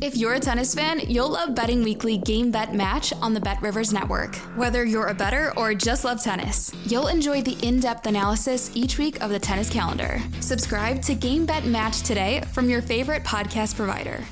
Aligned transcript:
If 0.00 0.16
you're 0.16 0.34
a 0.34 0.38
tennis 0.38 0.76
fan, 0.76 1.00
you'll 1.08 1.30
love 1.30 1.56
Betting 1.56 1.82
Weekly 1.82 2.18
Game 2.18 2.52
Bet 2.52 2.72
Match 2.72 3.12
on 3.14 3.34
the 3.34 3.40
Bet 3.40 3.60
Rivers 3.60 3.92
Network. 3.92 4.36
Whether 4.54 4.84
you're 4.84 5.08
a 5.08 5.14
better 5.14 5.52
or 5.56 5.74
just 5.74 6.04
love 6.04 6.22
tennis, 6.22 6.72
you'll 6.86 7.08
enjoy 7.08 7.42
the 7.42 7.58
in 7.66 7.80
depth 7.80 8.06
analysis 8.06 8.70
each 8.76 8.96
week 8.96 9.20
of 9.20 9.30
the 9.30 9.40
tennis 9.40 9.68
calendar. 9.68 10.20
Subscribe 10.38 11.02
to 11.02 11.16
Game 11.16 11.44
Bet 11.44 11.64
Match 11.64 12.02
today 12.02 12.42
from 12.52 12.70
your 12.70 12.80
favorite 12.80 13.24
podcast 13.24 13.74
provider. 13.74 14.22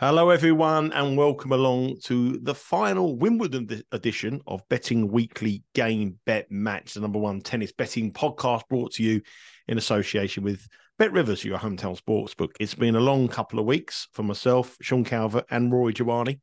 Hello, 0.00 0.30
everyone, 0.30 0.92
and 0.94 1.16
welcome 1.16 1.52
along 1.52 1.98
to 2.04 2.38
the 2.38 2.54
final 2.54 3.16
Wimbledon 3.16 3.82
edition 3.92 4.40
of 4.48 4.62
Betting 4.68 5.12
Weekly 5.12 5.62
Game 5.74 6.18
Bet 6.24 6.50
Match, 6.50 6.94
the 6.94 7.00
number 7.00 7.20
one 7.20 7.40
tennis 7.40 7.70
betting 7.70 8.12
podcast 8.12 8.62
brought 8.68 8.92
to 8.94 9.04
you 9.04 9.20
in 9.68 9.78
association 9.78 10.42
with 10.42 10.66
Bet 10.98 11.12
Rivers, 11.12 11.44
your 11.44 11.58
hometown 11.58 11.96
sportsbook. 11.96 12.50
It's 12.58 12.74
been 12.74 12.96
a 12.96 13.00
long 13.00 13.28
couple 13.28 13.60
of 13.60 13.66
weeks 13.66 14.08
for 14.14 14.24
myself, 14.24 14.76
Sean 14.80 15.04
Calvert, 15.04 15.44
and 15.48 15.72
Rory 15.72 15.92
Giovanni. 15.92 16.40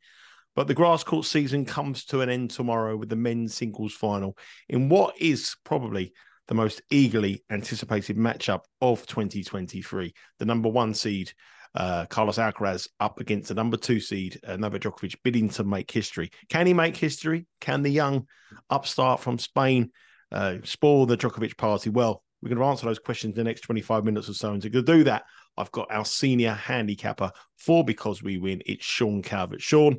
But 0.55 0.67
the 0.67 0.73
grass 0.73 1.03
court 1.03 1.25
season 1.25 1.65
comes 1.65 2.05
to 2.05 2.21
an 2.21 2.29
end 2.29 2.51
tomorrow 2.51 2.95
with 2.95 3.09
the 3.09 3.17
men's 3.17 3.53
singles 3.53 3.91
final 3.91 4.37
in 4.69 4.87
what 4.87 5.19
is 5.19 5.57
probably 5.65 6.13
the 6.47 6.53
most 6.53 6.81
eagerly 6.89 7.43
anticipated 7.49 8.15
matchup 8.15 8.61
of 8.79 9.05
2023. 9.05 10.13
The 10.39 10.45
number 10.45 10.69
one 10.69 10.93
seed, 10.93 11.33
uh, 11.73 12.05
Carlos 12.05 12.37
Alcaraz, 12.37 12.87
up 13.01 13.19
against 13.19 13.49
the 13.49 13.55
number 13.55 13.75
two 13.75 13.99
seed, 13.99 14.39
uh, 14.47 14.55
Novak 14.55 14.83
Djokovic, 14.83 15.17
bidding 15.21 15.49
to 15.49 15.65
make 15.65 15.91
history. 15.91 16.31
Can 16.47 16.65
he 16.65 16.73
make 16.73 16.95
history? 16.95 17.45
Can 17.59 17.81
the 17.81 17.89
young 17.89 18.25
upstart 18.69 19.19
from 19.19 19.37
Spain 19.37 19.91
uh, 20.31 20.59
spoil 20.63 21.05
the 21.07 21.17
Djokovic 21.17 21.57
party? 21.57 21.89
Well, 21.89 22.23
we're 22.45 22.49
going 22.49 22.59
to 22.59 22.69
answer 22.69 22.85
those 22.85 22.99
questions 22.99 23.31
in 23.31 23.37
the 23.37 23.43
next 23.43 23.61
25 23.61 24.05
minutes 24.05 24.29
or 24.29 24.35
so. 24.35 24.53
And 24.53 24.61
to 24.61 24.69
do 24.69 25.03
that, 25.05 25.23
I've 25.57 25.71
got 25.71 25.87
our 25.89 26.05
senior 26.05 26.53
handicapper 26.53 27.31
for 27.57 27.83
Because 27.83 28.21
We 28.21 28.37
Win. 28.37 28.61
It's 28.67 28.85
Sean 28.85 29.23
Calvert. 29.23 29.63
Sean, 29.63 29.97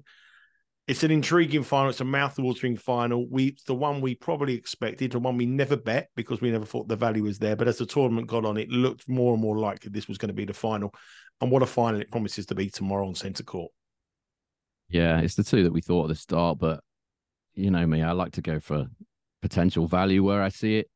it's 0.87 1.03
an 1.03 1.11
intriguing 1.11 1.65
final. 1.65 1.91
It's 1.91 2.01
a 2.01 2.05
mouth-watering 2.05 2.77
final. 2.77 3.27
We 3.29 3.57
the 3.67 3.75
one 3.75 4.01
we 4.01 4.15
probably 4.15 4.55
expected, 4.55 5.11
the 5.11 5.19
one 5.19 5.37
we 5.37 5.45
never 5.45 5.77
bet 5.77 6.09
because 6.15 6.41
we 6.41 6.53
never 6.53 6.65
thought 6.65 6.87
the 6.87 6.95
value 6.95 7.25
was 7.25 7.41
there. 7.41 7.57
But 7.57 7.67
as 7.67 7.79
the 7.79 7.87
tournament 7.87 8.29
got 8.29 8.45
on, 8.45 8.57
it 8.57 8.69
looked 8.69 9.09
more 9.09 9.33
and 9.33 9.43
more 9.43 9.59
likely 9.59 9.91
this 9.91 10.07
was 10.07 10.17
going 10.17 10.29
to 10.29 10.33
be 10.33 10.45
the 10.45 10.55
final. 10.55 10.95
And 11.41 11.51
what 11.51 11.65
a 11.65 11.67
final 11.67 12.01
it 12.01 12.13
promises 12.13 12.47
to 12.47 12.55
be 12.55 12.71
tomorrow 12.71 13.09
on 13.09 13.17
centre 13.17 13.43
court. 13.43 13.73
Yeah, 14.89 15.19
it's 15.19 15.35
the 15.35 15.43
two 15.43 15.65
that 15.65 15.73
we 15.73 15.81
thought 15.81 16.05
at 16.05 16.09
the 16.11 16.15
start, 16.15 16.61
but 16.61 16.79
you 17.55 17.73
know 17.73 17.85
me, 17.85 18.05
I 18.05 18.13
like 18.13 18.35
to 18.35 18.43
go 18.43 18.61
for 18.61 18.87
potential 19.43 19.89
value 19.89 20.23
where 20.23 20.43
I 20.43 20.51
see 20.51 20.77
it 20.77 20.89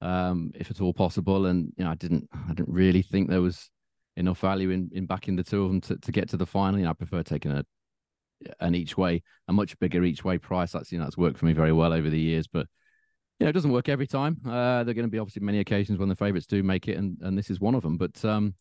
um, 0.00 0.52
if 0.54 0.70
at 0.70 0.80
all 0.80 0.92
possible. 0.92 1.46
And 1.46 1.72
you 1.76 1.84
know, 1.84 1.90
I 1.90 1.94
didn't, 1.94 2.28
I 2.32 2.54
didn't 2.54 2.72
really 2.72 3.02
think 3.02 3.28
there 3.28 3.42
was 3.42 3.70
enough 4.16 4.40
value 4.40 4.70
in 4.70 4.90
in 4.92 5.06
backing 5.06 5.36
the 5.36 5.44
two 5.44 5.64
of 5.64 5.70
them 5.70 5.80
to, 5.82 5.96
to 5.96 6.12
get 6.12 6.28
to 6.30 6.36
the 6.36 6.46
final. 6.46 6.78
You 6.78 6.84
know, 6.84 6.90
I 6.90 6.94
prefer 6.94 7.22
taking 7.22 7.52
a 7.52 7.64
an 8.60 8.74
each 8.74 8.96
way, 8.96 9.22
a 9.48 9.52
much 9.52 9.78
bigger 9.78 10.04
each 10.04 10.24
way 10.24 10.38
price. 10.38 10.72
That's 10.72 10.92
you 10.92 10.98
know, 10.98 11.04
that's 11.04 11.18
worked 11.18 11.38
for 11.38 11.46
me 11.46 11.52
very 11.52 11.72
well 11.72 11.92
over 11.92 12.10
the 12.10 12.20
years, 12.20 12.46
but. 12.46 12.66
You 13.40 13.44
know, 13.44 13.50
it 13.50 13.52
doesn't 13.52 13.70
work 13.70 13.88
every 13.88 14.08
time. 14.08 14.36
Uh, 14.44 14.82
there 14.82 14.90
are 14.90 14.94
going 14.94 15.06
to 15.06 15.08
be 15.08 15.20
obviously 15.20 15.44
many 15.44 15.60
occasions 15.60 15.96
when 15.96 16.08
the 16.08 16.16
favourites 16.16 16.48
do 16.48 16.60
make 16.64 16.88
it, 16.88 16.96
and, 16.96 17.18
and 17.20 17.38
this 17.38 17.50
is 17.50 17.60
one 17.60 17.76
of 17.76 17.84
them. 17.84 17.96
But 17.96 18.24
um, 18.24 18.56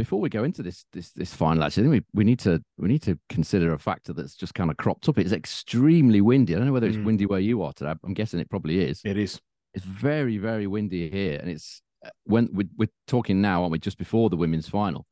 before 0.00 0.18
we 0.18 0.30
go 0.30 0.44
into 0.44 0.62
this 0.62 0.86
this 0.92 1.12
this 1.12 1.34
final, 1.34 1.62
actually, 1.62 1.82
I 1.82 1.90
think 1.90 2.04
we, 2.14 2.20
we 2.20 2.24
need 2.24 2.38
to 2.40 2.62
we 2.78 2.88
need 2.88 3.02
to 3.02 3.18
consider 3.28 3.74
a 3.74 3.78
factor 3.78 4.14
that's 4.14 4.34
just 4.34 4.54
kind 4.54 4.70
of 4.70 4.78
cropped 4.78 5.08
up. 5.08 5.18
It's 5.18 5.32
extremely 5.32 6.20
windy. 6.20 6.54
I 6.54 6.58
don't 6.58 6.66
know 6.66 6.72
whether 6.72 6.86
it's 6.86 6.96
mm. 6.96 7.04
windy 7.04 7.26
where 7.26 7.40
you 7.40 7.62
are 7.62 7.72
today. 7.74 7.92
I'm 8.02 8.14
guessing 8.14 8.40
it 8.40 8.48
probably 8.48 8.80
is. 8.80 9.02
It 9.04 9.18
is. 9.18 9.38
It's 9.74 9.84
very, 9.84 10.38
very 10.38 10.66
windy 10.66 11.08
here, 11.10 11.38
and 11.40 11.48
it's 11.50 11.82
uh, 12.04 12.10
when 12.24 12.48
we're, 12.52 12.68
we're 12.76 12.88
talking 13.06 13.40
now, 13.40 13.60
aren't 13.60 13.72
we? 13.72 13.78
Just 13.78 13.98
before 13.98 14.30
the 14.30 14.36
women's 14.36 14.68
final. 14.68 15.06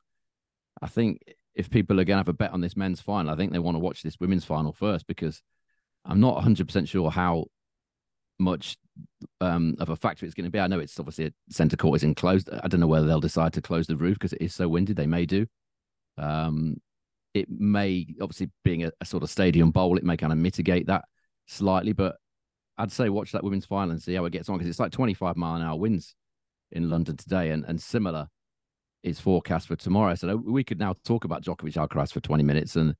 I 0.81 0.87
think 0.87 1.21
if 1.55 1.69
people 1.69 1.99
are 1.99 2.03
going 2.03 2.15
to 2.15 2.19
have 2.19 2.29
a 2.29 2.33
bet 2.33 2.51
on 2.51 2.61
this 2.61 2.77
men's 2.77 3.01
final, 3.01 3.31
I 3.31 3.35
think 3.35 3.51
they 3.51 3.59
want 3.59 3.75
to 3.75 3.79
watch 3.79 4.01
this 4.01 4.19
women's 4.19 4.45
final 4.45 4.71
first 4.71 5.07
because 5.07 5.41
I'm 6.05 6.19
not 6.19 6.35
100 6.35 6.67
percent 6.67 6.87
sure 6.87 7.11
how 7.11 7.45
much 8.39 8.77
um, 9.41 9.75
of 9.79 9.89
a 9.89 9.95
factor 9.95 10.25
it's 10.25 10.35
going 10.35 10.45
to 10.45 10.51
be. 10.51 10.59
I 10.59 10.67
know 10.67 10.79
it's 10.79 10.99
obviously 10.99 11.25
a 11.25 11.31
centre 11.49 11.77
court 11.77 11.97
is 11.97 12.03
enclosed. 12.03 12.49
I 12.51 12.67
don't 12.67 12.79
know 12.79 12.87
whether 12.87 13.05
they'll 13.05 13.19
decide 13.19 13.53
to 13.53 13.61
close 13.61 13.87
the 13.87 13.97
roof 13.97 14.15
because 14.15 14.33
it 14.33 14.41
is 14.41 14.55
so 14.55 14.67
windy. 14.67 14.93
They 14.93 15.07
may 15.07 15.25
do. 15.25 15.45
Um, 16.17 16.77
it 17.33 17.49
may 17.49 18.07
obviously 18.21 18.49
being 18.63 18.83
a, 18.83 18.91
a, 18.99 19.05
sort 19.05 19.23
of 19.23 19.29
stadium 19.29 19.71
bowl, 19.71 19.97
it 19.97 20.03
may 20.03 20.17
kind 20.17 20.33
of 20.33 20.39
mitigate 20.39 20.87
that 20.87 21.05
slightly, 21.47 21.93
but 21.93 22.17
I'd 22.79 22.91
say 22.91 23.09
watch 23.09 23.33
that 23.33 23.43
women's 23.43 23.65
final 23.65 23.91
and 23.91 24.01
see 24.01 24.15
how 24.15 24.25
it 24.25 24.31
gets 24.31 24.49
on 24.49 24.57
because 24.57 24.69
it's 24.69 24.79
like 24.79 24.91
25 24.91 25.35
mile 25.35 25.55
an 25.55 25.61
hour 25.61 25.77
winds 25.77 26.15
in 26.71 26.89
London 26.89 27.17
today, 27.17 27.51
and 27.51 27.63
and 27.65 27.79
similar 27.81 28.27
is 29.03 29.19
forecast 29.19 29.67
for 29.67 29.75
tomorrow. 29.75 30.15
So 30.15 30.35
we 30.35 30.63
could 30.63 30.79
now 30.79 30.93
talk 31.05 31.23
about 31.23 31.43
Djokovic 31.43 31.75
Alcaraz 31.75 32.11
for 32.11 32.19
20 32.19 32.43
minutes 32.43 32.75
and 32.75 32.95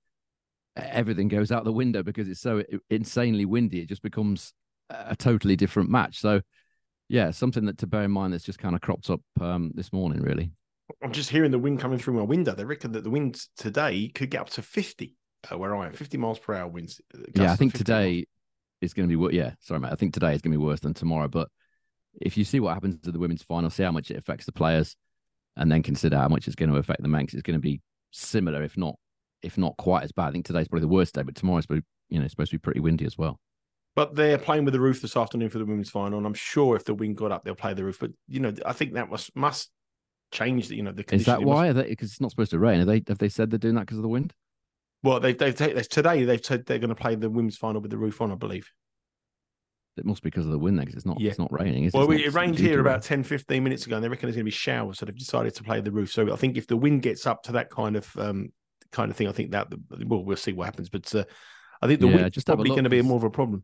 everything 0.78 1.28
goes 1.28 1.52
out 1.52 1.66
the 1.66 1.74
window 1.74 2.04
because 2.04 2.30
it's 2.30 2.40
so 2.40 2.64
insanely 2.90 3.46
windy. 3.46 3.82
It 3.82 3.90
just 3.90 4.02
becomes 4.02 4.54
a 4.90 5.16
totally 5.16 5.56
different 5.56 5.90
match. 5.90 6.20
So 6.20 6.42
yeah, 7.10 7.32
something 7.32 7.66
that 7.66 7.78
to 7.80 7.88
bear 7.88 8.04
in 8.04 8.12
mind 8.12 8.34
that's 8.34 8.44
just 8.44 8.60
kind 8.60 8.76
of 8.76 8.82
cropped 8.82 9.10
up 9.10 9.22
um, 9.42 9.72
this 9.76 9.92
morning, 9.92 10.22
really. 10.22 10.52
I'm 11.04 11.12
just 11.12 11.30
hearing 11.30 11.52
the 11.52 11.60
wind 11.60 11.80
coming 11.80 12.00
through 12.00 12.16
my 12.16 12.24
window. 12.24 12.56
They 12.56 12.66
reckon 12.66 12.92
that 12.94 13.04
the 13.04 13.10
wind 13.10 13.46
today 13.58 14.10
could 14.14 14.30
get 14.30 14.42
up 14.42 14.50
to 14.52 14.62
50 14.62 15.16
uh, 15.52 15.58
where 15.58 15.76
I 15.76 15.88
am, 15.88 15.94
50 15.94 16.18
miles 16.18 16.40
per 16.40 16.54
hour 16.54 16.68
winds. 16.68 17.02
Yeah, 17.36 17.52
I 17.52 17.56
think 17.56 17.74
today 17.74 18.26
is 18.82 18.94
going 18.94 19.10
to 19.10 19.30
be 19.30 19.36
yeah. 19.36 19.54
Sorry, 19.60 19.80
mate. 19.80 19.92
I 19.92 19.96
think 19.96 20.14
today 20.14 20.34
is 20.34 20.42
going 20.42 20.52
to 20.52 20.58
be 20.58 20.64
worse 20.64 20.80
than 20.80 20.94
tomorrow. 20.94 21.28
But 21.28 21.50
if 22.22 22.38
you 22.38 22.44
see 22.44 22.60
what 22.60 22.74
happens 22.74 23.00
to 23.02 23.12
the 23.12 23.20
women's 23.20 23.44
final, 23.44 23.70
see 23.70 23.84
how 23.84 23.92
much 23.92 24.12
it 24.12 24.18
affects 24.18 24.46
the 24.46 24.52
players, 24.52 24.96
and 25.58 25.72
then 25.72 25.84
consider 25.84 26.18
how 26.18 26.28
much 26.28 26.48
it's 26.48 26.56
going 26.56 26.72
to 26.72 26.78
affect 26.78 27.02
the 27.02 27.08
men. 27.08 27.26
Cause 27.28 27.36
it's 27.36 27.44
going 27.44 27.60
to 27.60 27.62
be 27.62 27.82
similar, 28.12 28.64
if 28.64 28.78
not 28.78 28.96
if 29.42 29.58
not 29.58 29.78
quite 29.78 30.04
as 30.04 30.12
bad. 30.12 30.28
I 30.28 30.32
think 30.32 30.46
today's 30.46 30.68
probably 30.68 30.82
the 30.82 30.90
worst 30.90 31.16
day, 31.16 31.24
but 31.24 31.36
tomorrow's 31.36 31.66
probably, 31.66 31.84
you 32.10 32.20
know 32.20 32.28
supposed 32.28 32.52
to 32.52 32.58
be 32.58 32.62
pretty 32.62 32.80
windy 32.80 33.06
as 33.06 33.18
well. 33.18 33.40
But 33.96 34.16
they're 34.16 34.38
playing 34.38 34.66
with 34.66 34.74
the 34.74 34.80
roof 34.80 35.02
this 35.02 35.18
afternoon 35.18 35.50
for 35.50 35.58
the 35.58 35.66
women's 35.66 35.90
final, 35.90 36.18
and 36.18 36.28
I'm 36.28 36.34
sure 36.34 36.76
if 36.76 36.86
the 36.86 36.94
wind 36.94 37.18
got 37.18 37.32
up, 37.32 37.44
they'll 37.44 37.56
play 37.56 37.74
the 37.74 37.84
roof. 37.84 38.00
But 38.00 38.12
you 38.28 38.40
know, 38.40 38.54
I 38.66 38.74
think 38.74 38.94
that 38.94 39.10
must 39.10 39.36
must 39.36 39.70
change. 40.32 40.70
The, 40.70 40.76
you 40.76 40.84
know, 40.84 40.92
the 40.92 41.06
is 41.14 41.26
that 41.26 41.44
why? 41.44 41.72
Because 41.74 42.12
it's 42.12 42.22
not 42.22 42.32
supposed 42.32 42.52
to 42.52 42.60
rain. 42.60 42.80
Have 42.80 42.88
they 42.88 43.04
have 43.08 43.18
they 43.18 43.30
said 43.30 43.50
they're 43.50 43.60
doing 43.60 43.76
that 43.76 43.82
because 43.82 43.98
of 43.98 44.04
the 44.04 44.10
wind? 44.10 44.34
Well, 45.04 45.20
they've 45.20 45.38
they've 45.38 45.56
taken 45.56 45.78
this 45.78 45.88
today 45.88 46.24
they've 46.24 46.44
said 46.44 46.66
they're 46.66 46.80
going 46.80 46.90
to 46.90 46.96
play 46.96 47.16
the 47.16 47.30
women's 47.30 47.58
final 47.58 47.82
with 47.82 47.92
the 47.92 47.98
roof 47.98 48.22
on, 48.22 48.32
I 48.32 48.36
believe. 48.36 48.70
It 49.98 50.06
must 50.06 50.24
be 50.24 50.30
because 50.30 50.46
of 50.46 50.52
the 50.52 50.60
wind, 50.60 50.80
because 50.80 50.96
it's 50.96 51.06
not. 51.06 51.20
Yeah. 51.20 51.30
It's 51.30 51.40
not 51.40 51.52
raining. 51.52 51.84
Is 51.84 51.94
well, 51.94 52.10
it, 52.12 52.22
it 52.22 52.34
rained 52.34 52.58
here 52.58 52.80
about 52.80 53.04
10, 53.04 53.24
15 53.24 53.64
minutes 53.64 53.86
ago, 53.86 53.96
and 53.96 54.04
they 54.04 54.08
reckon 54.08 54.28
there's 54.28 54.36
going 54.36 54.46
to 54.46 54.46
be 54.46 54.52
showers, 54.52 54.98
so 55.00 55.06
they've 55.06 55.18
decided 55.18 55.54
to 55.56 55.64
play 55.64 55.82
the 55.82 55.92
roof. 55.92 56.12
So 56.12 56.32
I 56.32 56.38
think 56.38 56.58
if 56.58 56.68
the 56.68 56.78
wind 56.78 57.02
gets 57.02 57.28
up 57.28 57.44
to 57.44 57.52
that 57.54 57.70
kind 57.70 57.96
of 57.96 58.10
um, 58.18 58.54
kind 58.92 59.12
of 59.12 59.18
thing, 59.18 59.28
I 59.28 59.34
think 59.34 59.52
that 59.52 59.68
well, 60.06 60.24
we'll 60.24 60.38
see 60.38 60.54
what 60.54 60.66
happens. 60.66 60.90
But 60.90 61.14
uh, 61.14 61.26
I 61.82 61.88
think 61.88 62.00
the 62.00 62.08
yeah, 62.08 62.16
wind's 62.16 62.44
probably 62.44 62.70
going 62.70 62.86
to 62.86 62.90
be 62.90 63.02
more 63.02 63.18
of 63.18 63.24
a 63.24 63.30
problem. 63.30 63.64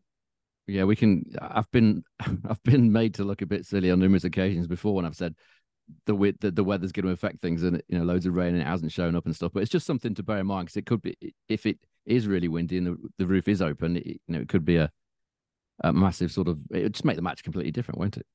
Yeah, 0.66 0.84
we 0.84 0.96
can. 0.96 1.24
I've 1.40 1.70
been 1.70 2.02
I've 2.20 2.62
been 2.62 2.92
made 2.92 3.14
to 3.14 3.24
look 3.24 3.42
a 3.42 3.46
bit 3.46 3.64
silly 3.64 3.90
on 3.90 4.00
numerous 4.00 4.24
occasions 4.24 4.66
before 4.66 4.94
when 4.94 5.06
I've 5.06 5.16
said 5.16 5.34
the 6.06 6.34
the, 6.40 6.50
the 6.50 6.64
weather's 6.64 6.92
going 6.92 7.06
to 7.06 7.12
affect 7.12 7.40
things 7.40 7.62
and 7.62 7.82
you 7.88 7.98
know 7.98 8.04
loads 8.04 8.26
of 8.26 8.34
rain 8.34 8.54
and 8.54 8.62
it 8.62 8.66
hasn't 8.66 8.92
shown 8.92 9.16
up 9.16 9.26
and 9.26 9.34
stuff. 9.34 9.52
But 9.52 9.62
it's 9.62 9.72
just 9.72 9.86
something 9.86 10.14
to 10.14 10.22
bear 10.22 10.38
in 10.38 10.46
mind 10.46 10.66
because 10.66 10.76
it 10.76 10.86
could 10.86 11.02
be 11.02 11.16
if 11.48 11.66
it 11.66 11.78
is 12.04 12.26
really 12.26 12.48
windy 12.48 12.78
and 12.78 12.86
the, 12.86 12.96
the 13.18 13.26
roof 13.26 13.48
is 13.48 13.62
open, 13.62 13.96
it, 13.96 14.06
you 14.06 14.18
know, 14.28 14.40
it 14.40 14.48
could 14.48 14.64
be 14.64 14.76
a 14.76 14.90
a 15.80 15.92
massive 15.92 16.32
sort 16.32 16.48
of 16.48 16.58
it 16.70 16.82
would 16.84 16.94
just 16.94 17.04
make 17.04 17.16
the 17.16 17.22
match 17.22 17.44
completely 17.44 17.72
different, 17.72 17.98
won't 17.98 18.16
it? 18.16 18.26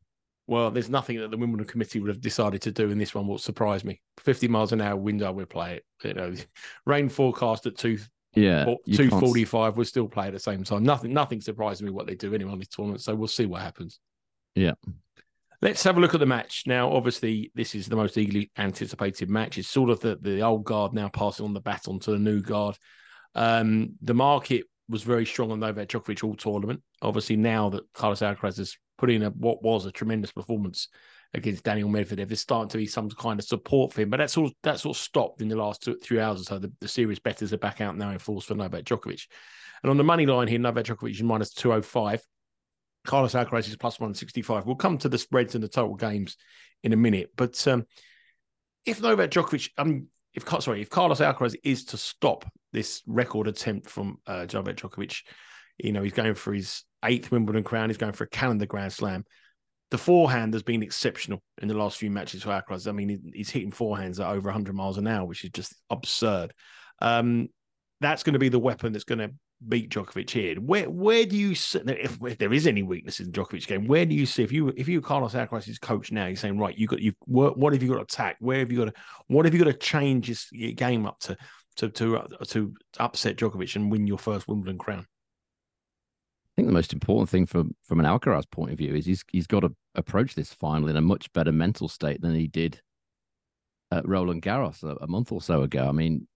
Well, 0.48 0.72
there's 0.72 0.90
nothing 0.90 1.18
that 1.20 1.32
the 1.32 1.38
Wimbledon 1.38 1.68
committee 1.68 2.00
would 2.00 2.10
have 2.10 2.20
decided 2.20 2.62
to 2.64 2.72
do 2.72 2.90
in 2.90 2.98
this 2.98 3.16
one 3.16 3.28
will 3.28 3.38
surprise 3.38 3.86
me. 3.86 4.02
50 4.20 4.48
miles 4.48 4.72
an 4.74 4.82
hour 4.82 4.98
wind, 4.98 5.24
I 5.24 5.30
would 5.30 5.50
play 5.50 5.76
it. 5.76 5.86
You 6.04 6.14
know, 6.14 6.34
rain 6.86 7.10
forecast 7.10 7.66
at 7.68 7.78
two 7.78 7.98
yeah 8.34 8.66
two 8.90 9.10
forty 9.10 9.44
five 9.44 9.76
would 9.76 9.88
still 9.88 10.08
play 10.08 10.28
at 10.28 10.34
the 10.34 10.40
same 10.40 10.64
time. 10.64 10.84
Nothing 10.84 11.14
nothing 11.14 11.42
surprises 11.42 11.82
me 11.82 11.90
what 11.90 12.08
they 12.08 12.16
do 12.16 12.34
anyway 12.34 12.52
on 12.52 12.60
this 12.60 12.70
tournament. 12.70 13.02
So 13.02 13.16
we'll 13.16 13.28
see 13.28 13.46
what 13.46 13.62
happens. 13.62 14.00
Yeah. 14.56 14.74
Let's 15.64 15.84
have 15.84 15.98
a 15.98 16.00
look 16.00 16.16
at 16.16 16.20
the 16.20 16.26
match. 16.26 16.64
Now, 16.66 16.92
obviously, 16.92 17.52
this 17.54 17.76
is 17.76 17.88
the 17.88 17.96
most 17.96 18.18
eagerly 18.18 18.50
anticipated 18.58 19.30
match. 19.30 19.60
It's 19.60 19.68
sort 19.68 19.92
of 19.92 20.00
the, 20.00 20.16
the 20.16 20.42
old 20.42 20.64
guard 20.64 20.94
now 20.94 21.08
passing 21.10 21.46
on 21.46 21.54
the 21.54 21.62
baton 21.62 22.00
to 22.00 22.12
the 22.12 22.18
new 22.18 22.42
guard. 22.42 22.78
Um, 23.36 23.94
the 24.02 24.16
market 24.16 24.66
was 24.90 25.04
very 25.04 25.26
strong 25.26 25.52
on 25.52 25.60
Novak 25.60 25.88
Djokovic 25.88 26.24
all 26.24 26.36
tournament. 26.36 26.82
Obviously, 27.04 27.38
now 27.38 27.70
that 27.70 27.84
Carlos 27.94 28.22
Alcaraz 28.22 28.58
has 28.58 28.76
put 28.98 29.12
in 29.12 29.22
a, 29.22 29.30
what 29.30 29.62
was 29.62 29.86
a 29.86 29.92
tremendous 29.92 30.32
performance 30.32 30.88
against 31.36 31.64
Daniil 31.64 31.90
Medvedev, 31.90 32.28
there's 32.28 32.42
starting 32.42 32.70
to 32.70 32.78
be 32.78 32.88
some 32.88 33.10
kind 33.12 33.40
of 33.40 33.46
support 33.46 33.94
for 33.94 34.02
him. 34.02 34.10
But 34.10 34.18
that's 34.18 34.38
all 34.38 34.50
that 34.64 34.80
sort 34.80 34.98
of 34.98 35.02
stopped 35.02 35.44
in 35.44 35.48
the 35.48 35.56
last 35.56 35.84
two, 35.84 35.96
three 36.04 36.20
hours 36.20 36.42
or 36.42 36.44
so. 36.44 36.58
The, 36.58 36.72
the 36.82 36.88
serious 36.88 37.20
betters 37.20 37.54
are 37.54 37.58
back 37.58 37.82
out 37.82 37.96
now 37.96 38.10
in 38.10 38.18
force 38.18 38.46
for 38.46 38.56
Novak 38.56 38.84
Djokovic. 38.84 39.28
And 39.84 39.92
on 39.92 39.98
the 39.98 40.04
money 40.04 40.26
line 40.26 40.48
here, 40.48 40.60
Novak 40.60 40.86
Djokovic 40.86 41.12
is 41.12 41.24
minus 41.24 41.54
205. 41.54 42.22
Carlos 43.06 43.34
Alcaraz 43.34 43.68
is 43.68 43.76
plus 43.76 44.00
165. 44.00 44.66
We'll 44.66 44.76
come 44.76 44.98
to 45.00 45.10
the 45.10 45.18
spreads 45.18 45.56
and 45.56 45.64
the 45.64 45.68
total 45.68 45.96
games 45.96 46.38
in 46.84 46.94
a 46.94 46.98
minute. 46.98 47.32
But 47.36 47.68
um, 47.68 47.86
if 48.86 49.02
Novak 49.02 49.32
Djokovic, 49.32 49.70
mean, 49.84 50.08
if 50.34 50.48
sorry, 50.62 50.82
if 50.82 50.90
Carlos 50.90 51.20
Alcaraz 51.20 51.56
is 51.64 51.86
to 51.86 51.98
stop 51.98 52.46
this 52.74 53.02
record 53.06 53.48
attempt 53.48 53.90
from 53.90 54.18
uh, 54.28 54.46
Novak 54.54 54.76
Djokovic, 54.76 55.24
you 55.78 55.92
know, 55.92 56.04
he's 56.04 56.14
going 56.14 56.36
for 56.36 56.54
his 56.54 56.84
eighth 57.04 57.32
Wimbledon 57.32 57.64
crown, 57.64 57.90
he's 57.90 57.98
going 57.98 58.14
for 58.14 58.26
a 58.26 58.30
calendar 58.30 58.66
Grand 58.66 58.94
Slam. 58.94 59.26
The 59.90 59.98
forehand 59.98 60.54
has 60.54 60.64
been 60.64 60.84
exceptional 60.84 61.42
in 61.62 61.68
the 61.68 61.74
last 61.74 61.98
few 61.98 62.10
matches 62.10 62.44
for 62.44 62.50
Alcaraz. 62.50 62.88
I 62.88 62.94
mean, 62.94 63.32
he's 63.34 63.50
hitting 63.50 63.72
forehands 63.72 64.22
at 64.22 64.32
over 64.32 64.48
100 64.48 64.74
miles 64.74 64.98
an 64.98 65.08
hour, 65.08 65.26
which 65.26 65.44
is 65.44 65.50
just 65.50 65.76
absurd. 65.90 66.54
Um, 67.02 67.50
that's 68.00 68.24
going 68.24 68.34
to 68.34 68.40
be 68.40 68.50
the 68.50 68.60
weapon 68.60 68.94
that's 68.94 69.04
going 69.04 69.20
to 69.20 69.32
beat 69.68 69.90
Djokovic 69.90 70.30
here. 70.30 70.56
Where 70.56 70.90
where 70.90 71.26
do 71.26 71.38
you 71.38 71.56
see 71.56 71.80
if, 71.86 72.18
if 72.24 72.38
there 72.38 72.54
is 72.54 72.68
any 72.68 72.84
weakness 72.84 73.20
in 73.20 73.32
Djokovic 73.32 73.68
game? 73.68 73.88
Where 73.88 74.06
do 74.06 74.16
you 74.16 74.26
see 74.26 74.44
if 74.44 74.52
you 74.52 74.74
if 74.76 74.88
you 74.88 75.02
Carlos 75.02 75.34
Alcaraz's 75.34 75.80
coach 75.80 76.12
now? 76.12 76.28
You're 76.28 76.36
saying 76.36 76.58
right, 76.58 76.78
you 76.78 76.88
got 76.88 77.00
you 77.00 77.14
what, 77.26 77.58
what 77.58 77.74
have 77.74 77.84
you 77.84 77.90
got 77.90 77.96
to 77.96 78.02
attack? 78.02 78.38
Where 78.40 78.60
have 78.60 78.72
you 78.72 78.78
got 78.80 78.86
to 78.86 78.94
what 79.28 79.46
have 79.46 79.54
you 79.54 79.64
got 79.64 79.72
to 79.72 79.78
change 79.78 80.30
your, 80.30 80.38
your 80.52 80.72
game 80.74 81.06
up 81.06 81.20
to 81.22 81.38
to 81.78 81.90
to 81.90 82.18
uh, 82.18 82.28
to 82.48 82.74
upset 83.00 83.38
Djokovic 83.38 83.76
and 83.76 83.92
win 83.92 84.08
your 84.08 84.18
first 84.18 84.48
Wimbledon 84.48 84.78
crown? 84.78 85.06
I 86.52 86.54
think 86.56 86.68
the 86.68 86.74
most 86.74 86.94
important 86.94 87.30
thing 87.30 87.46
from 87.46 87.76
from 87.84 88.00
an 88.00 88.06
Alcaraz 88.06 88.50
point 88.50 88.72
of 88.72 88.78
view 88.78 88.96
is 88.96 89.06
he's 89.06 89.24
he's 89.32 89.48
got 89.48 89.62
to 89.62 89.74
approach 89.96 90.36
this 90.36 90.54
final 90.54 90.90
in 90.90 90.98
a 90.98 91.02
much 91.02 91.32
better 91.34 91.52
mental 91.52 91.88
state 91.88 92.22
than 92.22 92.36
he 92.36 92.48
did 92.48 92.82
at 93.92 94.08
Roland 94.08 94.42
Garros 94.42 94.84
a, 94.84 94.96
a 95.04 95.08
month 95.08 95.32
or 95.32 95.42
so 95.42 95.62
ago. 95.62 95.88
I 95.88 95.92
mean, 95.92 96.28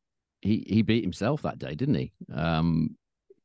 he 0.42 0.66
he 0.68 0.82
beat 0.84 1.04
himself 1.04 1.42
that 1.42 1.60
day, 1.60 1.76
didn't 1.76 1.96
he? 1.96 2.14
Um, 2.34 2.98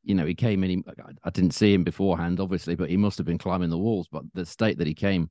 you 0.02 0.14
know, 0.14 0.26
he 0.26 0.34
came 0.34 0.64
in. 0.64 0.70
He, 0.70 0.84
I 1.24 1.30
didn't 1.30 1.52
see 1.52 1.74
him 1.74 1.84
beforehand, 1.84 2.40
obviously, 2.40 2.74
but 2.74 2.90
he 2.90 2.96
must 2.96 3.18
have 3.18 3.26
been 3.26 3.38
climbing 3.38 3.70
the 3.70 3.78
walls. 3.78 4.08
But 4.10 4.24
the 4.34 4.46
state 4.46 4.78
that 4.78 4.86
he 4.86 4.94
came, 4.94 5.30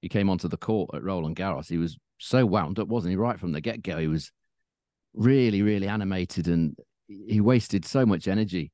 he 0.00 0.08
came 0.08 0.30
onto 0.30 0.48
the 0.48 0.56
court 0.56 0.90
at 0.94 1.02
Roland 1.02 1.36
Garros. 1.36 1.68
He 1.68 1.78
was 1.78 1.98
so 2.18 2.46
wound 2.46 2.78
up, 2.78 2.88
wasn't 2.88 3.10
he? 3.10 3.16
Right 3.16 3.38
from 3.38 3.52
the 3.52 3.60
get 3.60 3.82
go, 3.82 3.98
he 3.98 4.08
was 4.08 4.32
really, 5.14 5.62
really 5.62 5.88
animated, 5.88 6.48
and 6.48 6.76
he 7.08 7.40
wasted 7.40 7.84
so 7.84 8.06
much 8.06 8.28
energy, 8.28 8.72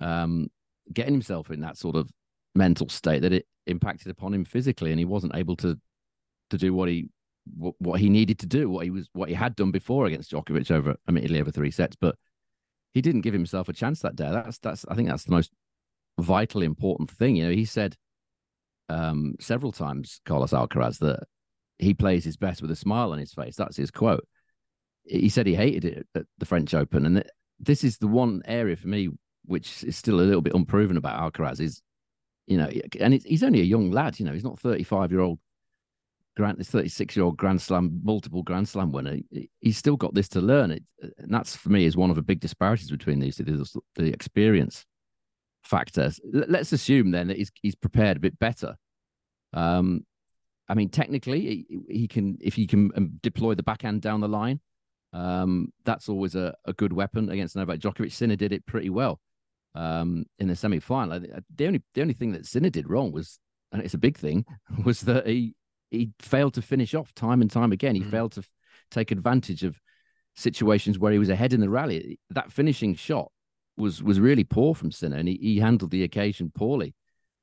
um, 0.00 0.48
getting 0.92 1.14
himself 1.14 1.50
in 1.50 1.60
that 1.60 1.76
sort 1.76 1.96
of 1.96 2.10
mental 2.54 2.88
state 2.88 3.22
that 3.22 3.32
it 3.32 3.46
impacted 3.66 4.10
upon 4.10 4.34
him 4.34 4.44
physically, 4.44 4.90
and 4.90 4.98
he 4.98 5.04
wasn't 5.04 5.34
able 5.34 5.56
to 5.56 5.78
to 6.50 6.56
do 6.56 6.72
what 6.72 6.88
he 6.88 7.08
what, 7.56 7.74
what 7.78 8.00
he 8.00 8.08
needed 8.10 8.38
to 8.38 8.46
do, 8.46 8.68
what 8.68 8.84
he 8.84 8.90
was 8.90 9.08
what 9.12 9.28
he 9.28 9.34
had 9.34 9.56
done 9.56 9.70
before 9.70 10.06
against 10.06 10.30
Djokovic 10.30 10.70
over 10.70 10.96
admittedly 11.06 11.40
over 11.40 11.50
three 11.50 11.70
sets, 11.70 11.96
but 11.98 12.16
he 12.94 13.00
didn't 13.00 13.22
give 13.22 13.34
himself 13.34 13.68
a 13.68 13.72
chance 13.72 14.00
that 14.00 14.16
day. 14.16 14.30
That's 14.30 14.58
that's 14.58 14.84
I 14.88 14.94
think 14.94 15.08
that's 15.08 15.24
the 15.24 15.32
most 15.32 15.52
vitally 16.18 16.66
important 16.66 17.10
thing. 17.10 17.36
You 17.36 17.46
know, 17.46 17.52
he 17.52 17.64
said 17.64 17.96
um, 18.88 19.34
several 19.40 19.72
times, 19.72 20.20
Carlos 20.24 20.52
Alcaraz, 20.52 20.98
that 20.98 21.24
he 21.78 21.94
plays 21.94 22.24
his 22.24 22.36
best 22.36 22.62
with 22.62 22.70
a 22.70 22.76
smile 22.76 23.12
on 23.12 23.18
his 23.18 23.32
face. 23.32 23.56
That's 23.56 23.76
his 23.76 23.90
quote. 23.90 24.26
He 25.04 25.28
said 25.28 25.46
he 25.46 25.54
hated 25.54 25.84
it 25.84 26.06
at 26.14 26.26
the 26.38 26.46
French 26.46 26.74
Open, 26.74 27.06
and 27.06 27.24
this 27.60 27.84
is 27.84 27.98
the 27.98 28.08
one 28.08 28.42
area 28.44 28.76
for 28.76 28.88
me 28.88 29.10
which 29.44 29.82
is 29.84 29.96
still 29.96 30.20
a 30.20 30.22
little 30.22 30.42
bit 30.42 30.54
unproven 30.54 30.96
about 30.96 31.32
Alcaraz. 31.32 31.60
Is 31.60 31.82
you 32.46 32.56
know, 32.56 32.70
and 33.00 33.14
he's 33.14 33.42
only 33.42 33.60
a 33.60 33.64
young 33.64 33.90
lad. 33.90 34.18
You 34.18 34.26
know, 34.26 34.32
he's 34.32 34.44
not 34.44 34.58
thirty 34.58 34.84
five 34.84 35.10
year 35.12 35.20
old 35.20 35.38
This 36.38 36.70
36 36.70 37.16
year 37.16 37.24
old 37.24 37.36
Grand 37.36 37.60
Slam, 37.60 38.00
multiple 38.02 38.42
Grand 38.42 38.68
Slam 38.68 38.92
winner, 38.92 39.18
he's 39.60 39.76
still 39.76 39.96
got 39.96 40.14
this 40.14 40.28
to 40.30 40.40
learn. 40.40 40.70
It, 40.70 40.84
and 41.18 41.32
that's 41.32 41.56
for 41.56 41.70
me 41.70 41.84
is 41.84 41.96
one 41.96 42.10
of 42.10 42.16
the 42.16 42.22
big 42.22 42.40
disparities 42.40 42.90
between 42.90 43.18
these 43.18 43.36
two, 43.36 43.44
the, 43.96 44.12
experience 44.12 44.84
factors. 45.64 46.20
Let's 46.32 46.72
assume 46.72 47.10
then 47.10 47.28
that 47.28 47.36
he's, 47.36 47.50
he's 47.60 47.74
prepared 47.74 48.16
a 48.16 48.20
bit 48.20 48.38
better. 48.38 48.76
Um, 49.52 50.04
I 50.68 50.74
mean, 50.74 50.90
technically, 50.90 51.40
he, 51.40 51.78
he, 51.88 52.08
can 52.08 52.38
if 52.40 52.54
he 52.54 52.66
can 52.66 52.90
um, 52.96 53.18
deploy 53.22 53.54
the 53.54 53.62
backhand 53.62 54.02
down 54.02 54.20
the 54.20 54.28
line. 54.28 54.60
Um, 55.12 55.72
that's 55.84 56.08
always 56.08 56.34
a, 56.34 56.54
a 56.66 56.74
good 56.74 56.92
weapon 56.92 57.30
against 57.30 57.56
Novak 57.56 57.78
Djokovic. 57.78 58.12
Sinner 58.12 58.36
did 58.36 58.52
it 58.52 58.66
pretty 58.66 58.90
well 58.90 59.18
um, 59.74 60.26
in 60.38 60.48
the 60.48 60.56
semi 60.56 60.80
final. 60.80 61.20
The 61.56 61.66
only 61.66 61.82
the 61.94 62.02
only 62.02 62.14
thing 62.14 62.32
that 62.32 62.46
Sinner 62.46 62.70
did 62.70 62.88
wrong 62.88 63.12
was, 63.12 63.38
and 63.72 63.82
it's 63.82 63.94
a 63.94 63.98
big 63.98 64.18
thing, 64.18 64.44
was 64.84 65.00
that 65.02 65.26
he 65.26 65.54
he 65.90 66.10
failed 66.18 66.54
to 66.54 66.62
finish 66.62 66.94
off 66.94 67.14
time 67.14 67.40
and 67.40 67.50
time 67.50 67.72
again. 67.72 67.94
He 67.94 68.02
mm. 68.02 68.10
failed 68.10 68.32
to 68.32 68.40
f- 68.40 68.50
take 68.90 69.10
advantage 69.10 69.64
of 69.64 69.80
situations 70.36 70.98
where 70.98 71.12
he 71.12 71.18
was 71.18 71.28
ahead 71.28 71.52
in 71.52 71.60
the 71.60 71.68
rally. 71.68 72.18
That 72.30 72.52
finishing 72.52 72.94
shot 72.94 73.30
was 73.76 74.02
was 74.02 74.20
really 74.20 74.44
poor 74.44 74.74
from 74.74 74.92
Sinner, 74.92 75.16
and 75.16 75.28
he, 75.28 75.38
he 75.40 75.58
handled 75.58 75.90
the 75.90 76.04
occasion 76.04 76.52
poorly. 76.54 76.94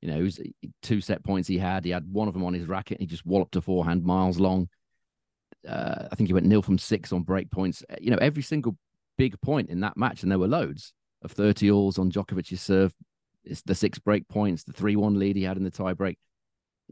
You 0.01 0.12
know, 0.12 0.18
it 0.18 0.24
was 0.24 0.39
two 0.83 1.01
set 1.01 1.24
points 1.24 1.47
he 1.47 1.57
had. 1.57 1.83
He 1.83 1.92
had 1.92 2.12
one 2.12 2.27
of 2.27 2.33
them 2.33 2.44
on 2.44 2.53
his 2.53 2.68
racket. 2.68 3.00
And 3.00 3.01
he 3.01 3.07
just 3.07 3.25
walloped 3.25 3.56
a 3.56 3.62
forehand 3.62 4.03
miles 4.03 4.39
long. 4.39 4.69
Uh, 5.68 6.07
I 6.12 6.15
think 6.15 6.27
he 6.27 6.33
went 6.33 6.45
nil 6.45 6.62
from 6.62 6.77
six 6.77 7.12
on 7.12 7.24
break 7.24 7.50
points. 7.50 7.83
Uh, 7.89 7.95
you 8.00 8.12
know, 8.12 8.19
every 8.21 8.44
single 8.44 8.77
big 9.18 9.39
point 9.41 9.69
in 9.69 9.80
that 9.80 9.98
match, 9.98 10.21
and 10.21 10.31
there 10.31 10.38
were 10.38 10.48
loads 10.48 10.94
of 11.24 11.31
30 11.31 11.71
alls 11.71 11.98
on 11.98 12.12
Djokovic's 12.12 12.62
serve. 12.62 12.94
It's 13.44 13.63
the 13.63 13.74
six 13.74 13.98
break 13.98 14.27
points, 14.27 14.63
the 14.63 14.74
3 14.74 14.95
1 14.95 15.18
lead 15.18 15.38
he 15.38 15.44
had 15.44 15.57
in 15.57 15.63
the 15.63 15.71
tie 15.71 15.94
break 15.94 16.19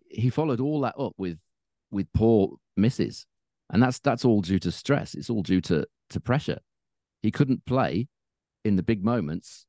he 0.09 0.29
followed 0.29 0.59
all 0.59 0.81
that 0.81 0.95
up 0.97 1.13
with 1.17 1.37
with 1.91 2.11
poor 2.13 2.55
misses, 2.75 3.25
and 3.71 3.81
that's 3.81 3.99
that's 3.99 4.25
all 4.25 4.41
due 4.41 4.59
to 4.59 4.71
stress. 4.71 5.15
It's 5.15 5.29
all 5.29 5.43
due 5.43 5.61
to 5.61 5.85
to 6.09 6.19
pressure. 6.19 6.59
He 7.21 7.31
couldn't 7.31 7.65
play 7.65 8.07
in 8.65 8.75
the 8.75 8.83
big 8.83 9.03
moments 9.03 9.65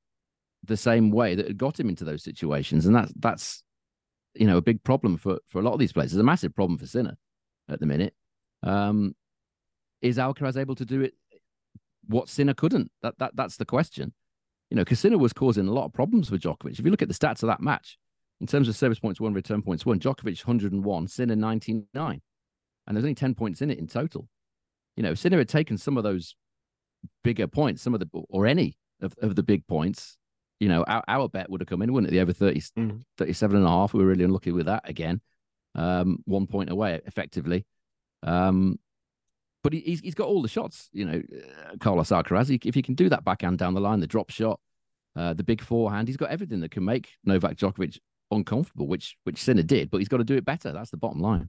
the 0.63 0.77
same 0.77 1.11
way 1.11 1.35
that 1.35 1.47
had 1.47 1.59
got 1.59 1.79
him 1.79 1.89
into 1.89 2.05
those 2.05 2.23
situations, 2.23 2.87
and 2.87 2.95
that's 2.95 3.13
that's 3.17 3.63
you 4.35 4.47
know 4.47 4.57
a 4.57 4.63
big 4.63 4.83
problem 4.83 5.17
for 5.17 5.39
for 5.49 5.61
a 5.61 5.63
lot 5.63 5.73
of 5.73 5.79
these 5.79 5.93
players. 5.93 6.13
It's 6.13 6.21
a 6.21 6.25
massive 6.25 6.55
problem 6.55 6.79
for 6.79 6.87
Sinner 6.87 7.17
at 7.69 7.81
the 7.81 7.87
minute. 7.87 8.15
Um, 8.63 9.15
is 10.01 10.19
Alcaraz 10.19 10.57
able 10.57 10.75
to 10.77 10.85
do 10.85 11.03
it? 11.03 11.15
What 12.07 12.29
Sinner 12.29 12.55
couldn't? 12.55 12.91
That 13.03 13.19
that 13.19 13.33
that's 13.35 13.57
the 13.57 13.65
question. 13.65 14.13
You 14.71 14.77
know, 14.77 14.85
Sinner 14.85 15.19
was 15.19 15.33
causing 15.33 15.69
a 15.69 15.73
lot 15.73 15.85
of 15.85 15.93
problems 15.93 16.29
for 16.29 16.39
Djokovic. 16.39 16.79
If 16.79 16.85
you 16.85 16.91
look 16.91 17.03
at 17.03 17.09
the 17.09 17.15
stats 17.15 17.43
of 17.43 17.49
that 17.49 17.61
match, 17.61 17.99
in 18.45 18.47
terms 18.47 18.69
of 18.69 18.77
service 18.77 18.99
points 18.99 19.23
won, 19.23 19.33
return 19.33 19.63
points 19.63 19.87
won, 19.87 19.99
Djokovic 19.99 20.47
101, 20.47 21.09
Sinner 21.09 21.35
99. 21.35 22.21
And 22.87 22.95
there's 22.95 23.03
only 23.03 23.15
10 23.15 23.35
points 23.35 23.63
in 23.63 23.71
it 23.71 23.79
in 23.79 23.87
total. 23.87 24.29
You 24.99 25.03
know, 25.03 25.15
Sinner 25.15 25.39
had 25.39 25.49
taken 25.49 25.79
some 25.79 25.97
of 25.97 26.05
those 26.05 26.35
bigger 27.23 27.47
points, 27.47 27.81
some 27.81 27.95
of 27.95 28.01
the, 28.01 28.09
or 28.13 28.47
any 28.47 28.77
of, 29.01 29.15
of 29.23 29.35
the 29.35 29.43
big 29.43 29.67
points, 29.67 30.19
you 30.61 30.69
know, 30.69 30.85
our, 30.87 31.03
our 31.09 31.27
bet 31.27 31.49
would 31.49 31.63
have 31.63 31.69
come 31.69 31.81
in, 31.81 31.91
wouldn't 31.91 32.13
it? 32.13 32.15
The 32.15 32.21
over 32.21 32.35
30, 32.35 32.61
mm. 32.79 33.01
37 33.17 33.57
and 33.57 33.65
a 33.65 33.69
half. 33.71 33.95
We 33.95 34.01
were 34.01 34.11
really 34.11 34.25
unlucky 34.25 34.53
with 34.53 34.67
that 34.67 34.87
again. 34.87 35.23
Um, 35.75 36.19
one 36.27 36.47
point 36.47 36.69
away, 36.69 37.01
effectively. 37.07 37.65
Um, 38.23 38.79
but 39.63 39.73
he, 39.73 39.81
he's, 39.81 40.01
he's 40.01 40.15
got 40.15 40.29
all 40.29 40.43
the 40.43 40.49
shots, 40.49 40.91
you 40.93 41.07
know, 41.07 41.23
uh, 41.35 41.77
Carlos 41.81 42.11
Alcaraz. 42.11 42.51
He, 42.51 42.61
if 42.63 42.75
he 42.75 42.83
can 42.83 42.95
do 42.95 43.09
that 43.09 43.25
backhand 43.25 43.57
down 43.57 43.73
the 43.73 43.81
line, 43.81 44.01
the 44.01 44.07
drop 44.07 44.29
shot, 44.29 44.61
uh, 45.17 45.33
the 45.33 45.45
big 45.45 45.63
forehand, 45.63 46.09
he's 46.09 46.19
got 46.19 46.29
everything 46.29 46.61
that 46.61 46.73
can 46.73 46.85
make 46.85 47.09
Novak 47.25 47.57
Djokovic 47.57 47.99
uncomfortable, 48.35 48.87
which 48.87 49.17
which 49.25 49.43
Sinner 49.43 49.63
did, 49.63 49.91
but 49.91 49.99
he's 49.99 50.09
got 50.09 50.19
to 50.19 50.25
do 50.25 50.37
it 50.37 50.45
better. 50.45 50.73
That's 50.73 50.91
the 50.91 50.97
bottom 50.97 51.21
line. 51.21 51.49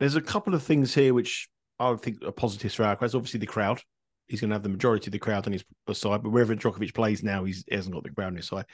There's 0.00 0.16
a 0.16 0.20
couple 0.20 0.54
of 0.54 0.62
things 0.62 0.94
here 0.94 1.12
which 1.14 1.48
I 1.78 1.94
think 1.96 2.22
are 2.24 2.32
positives 2.32 2.74
for 2.74 2.84
Alcaraz. 2.84 3.14
Obviously, 3.14 3.40
the 3.40 3.46
crowd. 3.46 3.82
He's 4.26 4.42
going 4.42 4.50
to 4.50 4.54
have 4.54 4.62
the 4.62 4.68
majority 4.68 5.08
of 5.08 5.12
the 5.12 5.18
crowd 5.18 5.46
on 5.46 5.54
his 5.54 5.64
side, 5.92 6.22
but 6.22 6.30
wherever 6.30 6.54
Djokovic 6.54 6.92
plays 6.92 7.22
now, 7.22 7.44
he's, 7.44 7.64
he 7.66 7.74
hasn't 7.74 7.94
got 7.94 8.04
the 8.04 8.10
crowd 8.10 8.26
on 8.26 8.36
his 8.36 8.46
side. 8.46 8.66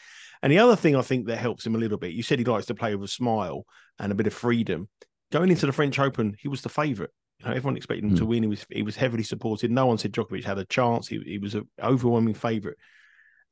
And 0.42 0.52
the 0.52 0.58
other 0.58 0.74
thing 0.74 0.96
I 0.96 1.02
think 1.02 1.26
that 1.26 1.36
helps 1.36 1.64
him 1.64 1.76
a 1.76 1.78
little 1.78 1.96
bit, 1.96 2.12
you 2.12 2.24
said 2.24 2.40
he 2.40 2.44
likes 2.44 2.66
to 2.66 2.74
play 2.74 2.92
with 2.96 3.08
a 3.08 3.12
smile 3.12 3.64
and 4.00 4.10
a 4.10 4.16
bit 4.16 4.26
of 4.26 4.34
freedom. 4.34 4.88
Going 5.30 5.50
into 5.50 5.66
the 5.66 5.72
French 5.72 5.98
Open, 6.00 6.34
he 6.40 6.48
was 6.48 6.62
the 6.62 6.68
favourite. 6.68 7.12
You 7.38 7.46
know, 7.46 7.52
everyone 7.52 7.76
expected 7.76 8.04
him 8.04 8.10
mm. 8.10 8.18
to 8.18 8.24
hmm. 8.24 8.30
win. 8.30 8.42
He 8.42 8.48
was 8.48 8.66
he 8.70 8.82
was 8.82 8.96
heavily 8.96 9.22
supported. 9.22 9.70
No 9.70 9.86
one 9.86 9.98
said 9.98 10.12
Djokovic 10.12 10.44
had 10.44 10.58
a 10.58 10.64
chance. 10.64 11.08
He, 11.08 11.20
he 11.20 11.38
was 11.38 11.54
an 11.54 11.68
overwhelming 11.82 12.34
favourite, 12.34 12.76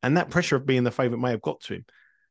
and 0.03 0.17
that 0.17 0.31
pressure 0.31 0.57
of 0.57 0.67
being 0.67 0.85
the 0.85 0.91
favourite 0.91 1.21
may 1.21 1.31
have 1.31 1.43
got 1.43 1.61
to 1.63 1.75
him. 1.75 1.85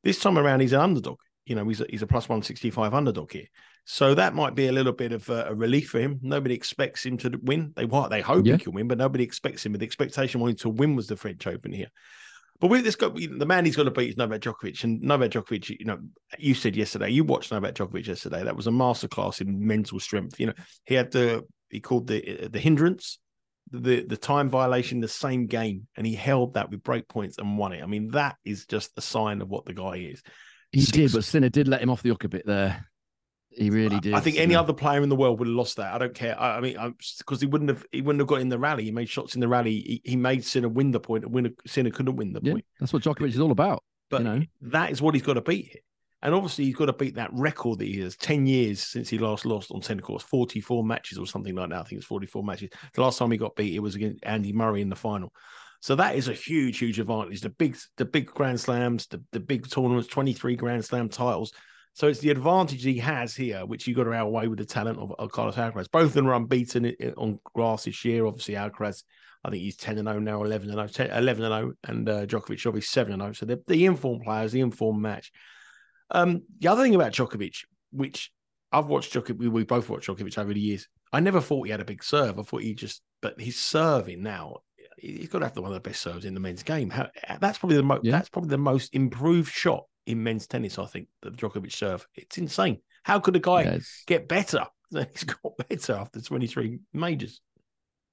This 0.03 0.19
time 0.19 0.37
around, 0.37 0.61
he's 0.61 0.73
an 0.73 0.81
underdog 0.81 1.17
you 1.45 1.55
know, 1.55 1.67
he's 1.67 1.81
a, 1.81 1.85
he's 1.89 2.01
a 2.01 2.07
plus 2.07 2.29
165 2.29 2.93
underdog 2.93 3.31
here. 3.31 3.47
So 3.85 4.13
that 4.13 4.35
might 4.35 4.55
be 4.55 4.67
a 4.67 4.71
little 4.71 4.93
bit 4.93 5.11
of 5.11 5.27
a, 5.29 5.47
a 5.49 5.55
relief 5.55 5.89
for 5.89 5.99
him. 5.99 6.19
Nobody 6.21 6.53
expects 6.53 7.05
him 7.05 7.17
to 7.17 7.31
win. 7.41 7.73
They 7.75 7.85
what 7.85 8.09
they 8.09 8.21
hope 8.21 8.45
yeah. 8.45 8.53
he 8.53 8.63
can 8.63 8.73
win, 8.73 8.87
but 8.87 8.97
nobody 8.97 9.23
expects 9.23 9.65
him. 9.65 9.73
The 9.73 9.85
expectation 9.85 10.39
wanting 10.39 10.57
to 10.57 10.69
win 10.69 10.95
was 10.95 11.07
the 11.07 11.17
French 11.17 11.47
Open 11.47 11.73
here. 11.73 11.87
But 12.59 12.69
with 12.69 12.83
this, 12.83 12.95
guy, 12.95 13.09
the 13.09 13.45
man 13.45 13.65
he's 13.65 13.75
got 13.75 13.85
to 13.85 13.91
beat 13.91 14.11
is 14.11 14.17
Novak 14.17 14.41
Djokovic, 14.41 14.83
and 14.83 15.01
Novak 15.01 15.31
Djokovic. 15.31 15.79
You 15.79 15.85
know, 15.85 15.97
you 16.37 16.53
said 16.53 16.75
yesterday 16.75 17.09
you 17.09 17.23
watched 17.23 17.51
Novak 17.51 17.73
Djokovic 17.73 18.05
yesterday. 18.05 18.43
That 18.43 18.55
was 18.55 18.67
a 18.67 18.71
masterclass 18.71 19.41
in 19.41 19.65
mental 19.65 19.99
strength. 19.99 20.39
You 20.39 20.47
know, 20.47 20.53
he 20.85 20.93
had 20.93 21.11
the 21.11 21.43
he 21.71 21.79
called 21.79 22.05
the 22.05 22.49
the 22.51 22.59
hindrance, 22.59 23.17
the 23.71 24.03
the 24.03 24.15
time 24.15 24.47
violation, 24.51 24.99
the 24.99 25.07
same 25.07 25.47
game, 25.47 25.87
and 25.97 26.05
he 26.05 26.13
held 26.13 26.53
that 26.53 26.69
with 26.69 26.83
break 26.83 27.07
points 27.07 27.39
and 27.39 27.57
won 27.57 27.73
it. 27.73 27.81
I 27.81 27.87
mean, 27.87 28.09
that 28.09 28.35
is 28.45 28.67
just 28.67 28.91
a 28.95 29.01
sign 29.01 29.41
of 29.41 29.49
what 29.49 29.65
the 29.65 29.73
guy 29.73 29.95
is. 29.95 30.21
He 30.71 30.81
Six. 30.81 30.91
did, 30.91 31.11
but 31.13 31.23
Sinner 31.23 31.49
did 31.49 31.67
let 31.67 31.81
him 31.81 31.89
off 31.89 32.01
the 32.01 32.09
hook 32.09 32.23
a 32.23 32.29
bit 32.29 32.45
there. 32.45 32.87
He 33.49 33.69
really 33.69 33.99
did. 33.99 34.13
I 34.13 34.21
think 34.21 34.37
any 34.37 34.55
other 34.55 34.71
player 34.71 35.03
in 35.03 35.09
the 35.09 35.15
world 35.15 35.39
would 35.39 35.47
have 35.47 35.55
lost 35.55 35.75
that. 35.75 35.93
I 35.93 35.97
don't 35.97 36.15
care. 36.15 36.39
I, 36.39 36.57
I 36.57 36.61
mean, 36.61 36.95
because 37.17 37.41
he 37.41 37.47
wouldn't 37.47 37.69
have 37.69 37.85
he 37.91 38.01
wouldn't 38.01 38.21
have 38.21 38.27
got 38.27 38.39
in 38.39 38.47
the 38.47 38.57
rally. 38.57 38.85
He 38.85 38.91
made 38.91 39.09
shots 39.09 39.35
in 39.35 39.41
the 39.41 39.49
rally. 39.49 39.71
He, 39.71 40.01
he 40.05 40.15
made 40.15 40.45
Sinner 40.45 40.69
win 40.69 40.91
the 40.91 41.01
point. 41.01 41.29
Winner 41.29 41.51
Sinner 41.67 41.91
couldn't 41.91 42.15
win 42.15 42.31
the 42.31 42.39
yeah, 42.41 42.53
point. 42.53 42.65
That's 42.79 42.93
what 42.93 43.03
Djokovic 43.03 43.27
is 43.27 43.39
all 43.39 43.51
about. 43.51 43.83
But 44.09 44.21
you 44.21 44.27
know? 44.27 44.41
that 44.61 44.91
is 44.91 45.01
what 45.01 45.15
he's 45.15 45.23
got 45.23 45.33
to 45.33 45.41
beat 45.41 45.67
here. 45.67 45.81
And 46.23 46.35
obviously, 46.35 46.65
he's 46.65 46.75
got 46.75 46.85
to 46.85 46.93
beat 46.93 47.15
that 47.15 47.33
record 47.33 47.79
that 47.79 47.87
he 47.87 47.99
has 48.01 48.15
10 48.15 48.45
years 48.45 48.79
since 48.79 49.09
he 49.09 49.17
last 49.17 49.43
lost 49.43 49.71
on 49.71 49.81
10 49.81 50.01
courts, 50.01 50.23
44 50.23 50.83
matches 50.83 51.17
or 51.17 51.25
something 51.25 51.55
like 51.55 51.69
that. 51.69 51.79
I 51.79 51.83
think 51.83 51.97
it's 51.97 52.05
44 52.05 52.43
matches. 52.43 52.69
The 52.93 53.01
last 53.01 53.17
time 53.17 53.31
he 53.31 53.37
got 53.37 53.55
beat, 53.55 53.75
it 53.75 53.79
was 53.79 53.95
against 53.95 54.23
Andy 54.23 54.53
Murray 54.53 54.81
in 54.81 54.89
the 54.89 54.95
final. 54.95 55.33
So 55.81 55.95
that 55.95 56.15
is 56.15 56.27
a 56.27 56.33
huge, 56.33 56.77
huge 56.77 56.99
advantage. 56.99 57.41
The 57.41 57.49
big, 57.49 57.75
the 57.97 58.05
big 58.05 58.27
Grand 58.27 58.59
Slams, 58.59 59.07
the, 59.07 59.21
the 59.31 59.39
big 59.39 59.69
tournaments, 59.69 60.07
23 60.07 60.55
Grand 60.55 60.85
Slam 60.85 61.09
titles. 61.09 61.53
So 61.93 62.07
it's 62.07 62.19
the 62.19 62.29
advantage 62.29 62.83
he 62.83 62.99
has 62.99 63.35
here, 63.35 63.65
which 63.65 63.87
you 63.87 63.95
got 63.95 64.05
to 64.05 64.13
outweigh 64.13 64.47
with 64.47 64.59
the 64.59 64.65
talent 64.65 64.99
of, 64.99 65.13
of 65.17 65.31
Carlos 65.31 65.55
Alcaraz. 65.55 65.91
Both 65.91 66.05
of 66.05 66.13
them 66.13 66.27
are 66.27 66.35
unbeaten 66.35 66.95
on 67.17 67.39
grass 67.53 67.83
this 67.83 68.05
year. 68.05 68.25
Obviously, 68.25 68.53
Alcaraz, 68.53 69.03
I 69.43 69.49
think 69.49 69.63
he's 69.63 69.75
10 69.75 69.97
and 69.97 70.07
0 70.07 70.19
now, 70.19 70.43
11 70.43 70.69
and 70.69 70.89
0, 70.89 71.09
11 71.11 71.43
and 71.43 71.53
0, 71.53 71.73
and 71.85 72.09
uh, 72.09 72.25
Djokovic 72.25 72.65
obviously 72.65 72.81
7 72.81 73.13
and 73.13 73.21
0. 73.21 73.33
So 73.33 73.45
the, 73.47 73.61
the 73.67 73.85
informed 73.85 74.23
players, 74.23 74.51
the 74.51 74.61
informed 74.61 75.01
match. 75.01 75.31
Um, 76.11 76.43
the 76.59 76.67
other 76.67 76.83
thing 76.83 76.95
about 76.95 77.13
Djokovic, 77.13 77.65
which 77.91 78.31
I've 78.71 78.85
watched 78.85 79.13
Djokovic, 79.13 79.49
we 79.49 79.63
both 79.63 79.89
watched 79.89 80.07
Djokovic 80.07 80.37
over 80.37 80.53
the 80.53 80.59
years. 80.59 80.87
I 81.11 81.19
never 81.19 81.41
thought 81.41 81.65
he 81.65 81.71
had 81.71 81.81
a 81.81 81.85
big 81.85 82.03
serve. 82.03 82.39
I 82.39 82.43
thought 82.43 82.61
he 82.61 82.73
just, 82.73 83.01
but 83.21 83.41
he's 83.41 83.59
serving 83.59 84.21
now. 84.21 84.57
He's 84.97 85.29
got 85.29 85.39
to 85.39 85.45
have 85.45 85.57
one 85.57 85.71
of 85.71 85.73
the 85.73 85.89
best 85.89 86.01
serves 86.01 86.25
in 86.25 86.33
the 86.33 86.39
men's 86.39 86.63
game. 86.63 86.89
How, 86.89 87.09
that's 87.39 87.57
probably 87.57 87.77
the 87.77 87.83
most. 87.83 88.03
Yeah. 88.03 88.11
That's 88.11 88.29
probably 88.29 88.49
the 88.49 88.57
most 88.57 88.93
improved 88.93 89.51
shot 89.51 89.85
in 90.05 90.23
men's 90.23 90.47
tennis. 90.47 90.77
I 90.77 90.85
think 90.85 91.07
the 91.21 91.31
Djokovic 91.31 91.71
serve. 91.71 92.07
It's 92.15 92.37
insane. 92.37 92.79
How 93.03 93.19
could 93.19 93.35
a 93.35 93.39
guy 93.39 93.79
get 94.07 94.27
better? 94.27 94.65
He's 94.91 95.23
got 95.23 95.57
better 95.69 95.93
after 95.93 96.21
twenty 96.21 96.47
three 96.47 96.79
majors. 96.93 97.41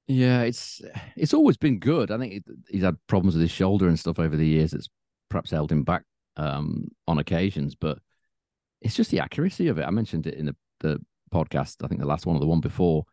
Yeah, 0.07 0.43
it's 0.43 0.81
it's 1.17 1.35
always 1.35 1.59
been 1.59 1.79
good. 1.79 2.11
I 2.11 2.19
think 2.19 2.43
he's 2.69 2.83
had 2.83 2.97
problems 3.09 3.35
with 3.35 3.43
his 3.43 3.51
shoulder 3.51 3.89
and 3.89 3.99
stuff 3.99 4.19
over 4.19 4.37
the 4.37 4.47
years. 4.47 4.73
It's 4.73 4.89
perhaps 5.29 5.51
held 5.51 5.71
him 5.71 5.83
back 5.83 6.05
um, 6.37 6.89
on 7.07 7.19
occasions, 7.19 7.75
but 7.75 7.99
it's 8.81 8.95
just 8.95 9.11
the 9.11 9.21
accuracy 9.21 9.69
of 9.69 9.79
it. 9.79 9.85
I 9.85 9.91
mentioned 9.91 10.27
it 10.27 10.35
in 10.35 10.47
the, 10.47 10.57
the 10.81 10.99
podcast. 11.33 11.85
I 11.85 11.89
think 11.89 12.01
the 12.01 12.07
last 12.07 12.25
one 12.25 12.37
or 12.37 12.41
the 12.41 12.47
one 12.47 12.61
before 12.61 13.05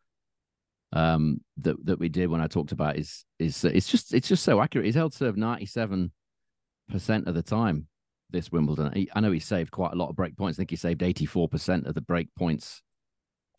um, 0.94 1.42
that 1.58 1.84
that 1.86 2.00
we 2.00 2.10
did 2.10 2.30
when 2.30 2.42
I 2.42 2.48
talked 2.48 2.72
about 2.72 2.98
is 2.98 3.26
is 3.40 3.64
it's 3.64 3.90
just 3.90 4.14
it's 4.14 4.28
just 4.28 4.44
so 4.44 4.62
accurate. 4.62 4.86
He's 4.86 4.96
held 4.96 5.14
serve 5.14 5.38
ninety 5.38 5.66
seven 5.66 6.12
percent 6.90 7.28
of 7.28 7.36
the 7.36 7.42
time 7.42 7.88
this 8.30 8.52
Wimbledon. 8.52 8.92
He, 8.94 9.10
I 9.14 9.20
know 9.20 9.32
he 9.32 9.40
saved 9.40 9.72
quite 9.72 9.94
a 9.94 9.96
lot 9.96 10.10
of 10.10 10.16
break 10.16 10.38
points. 10.38 10.58
I 10.58 10.62
think 10.62 10.72
he 10.72 10.76
saved 10.76 11.04
eighty 11.04 11.26
four 11.26 11.48
percent 11.48 11.88
of 11.88 11.96
the 11.96 12.02
break 12.02 12.30
points 12.36 12.82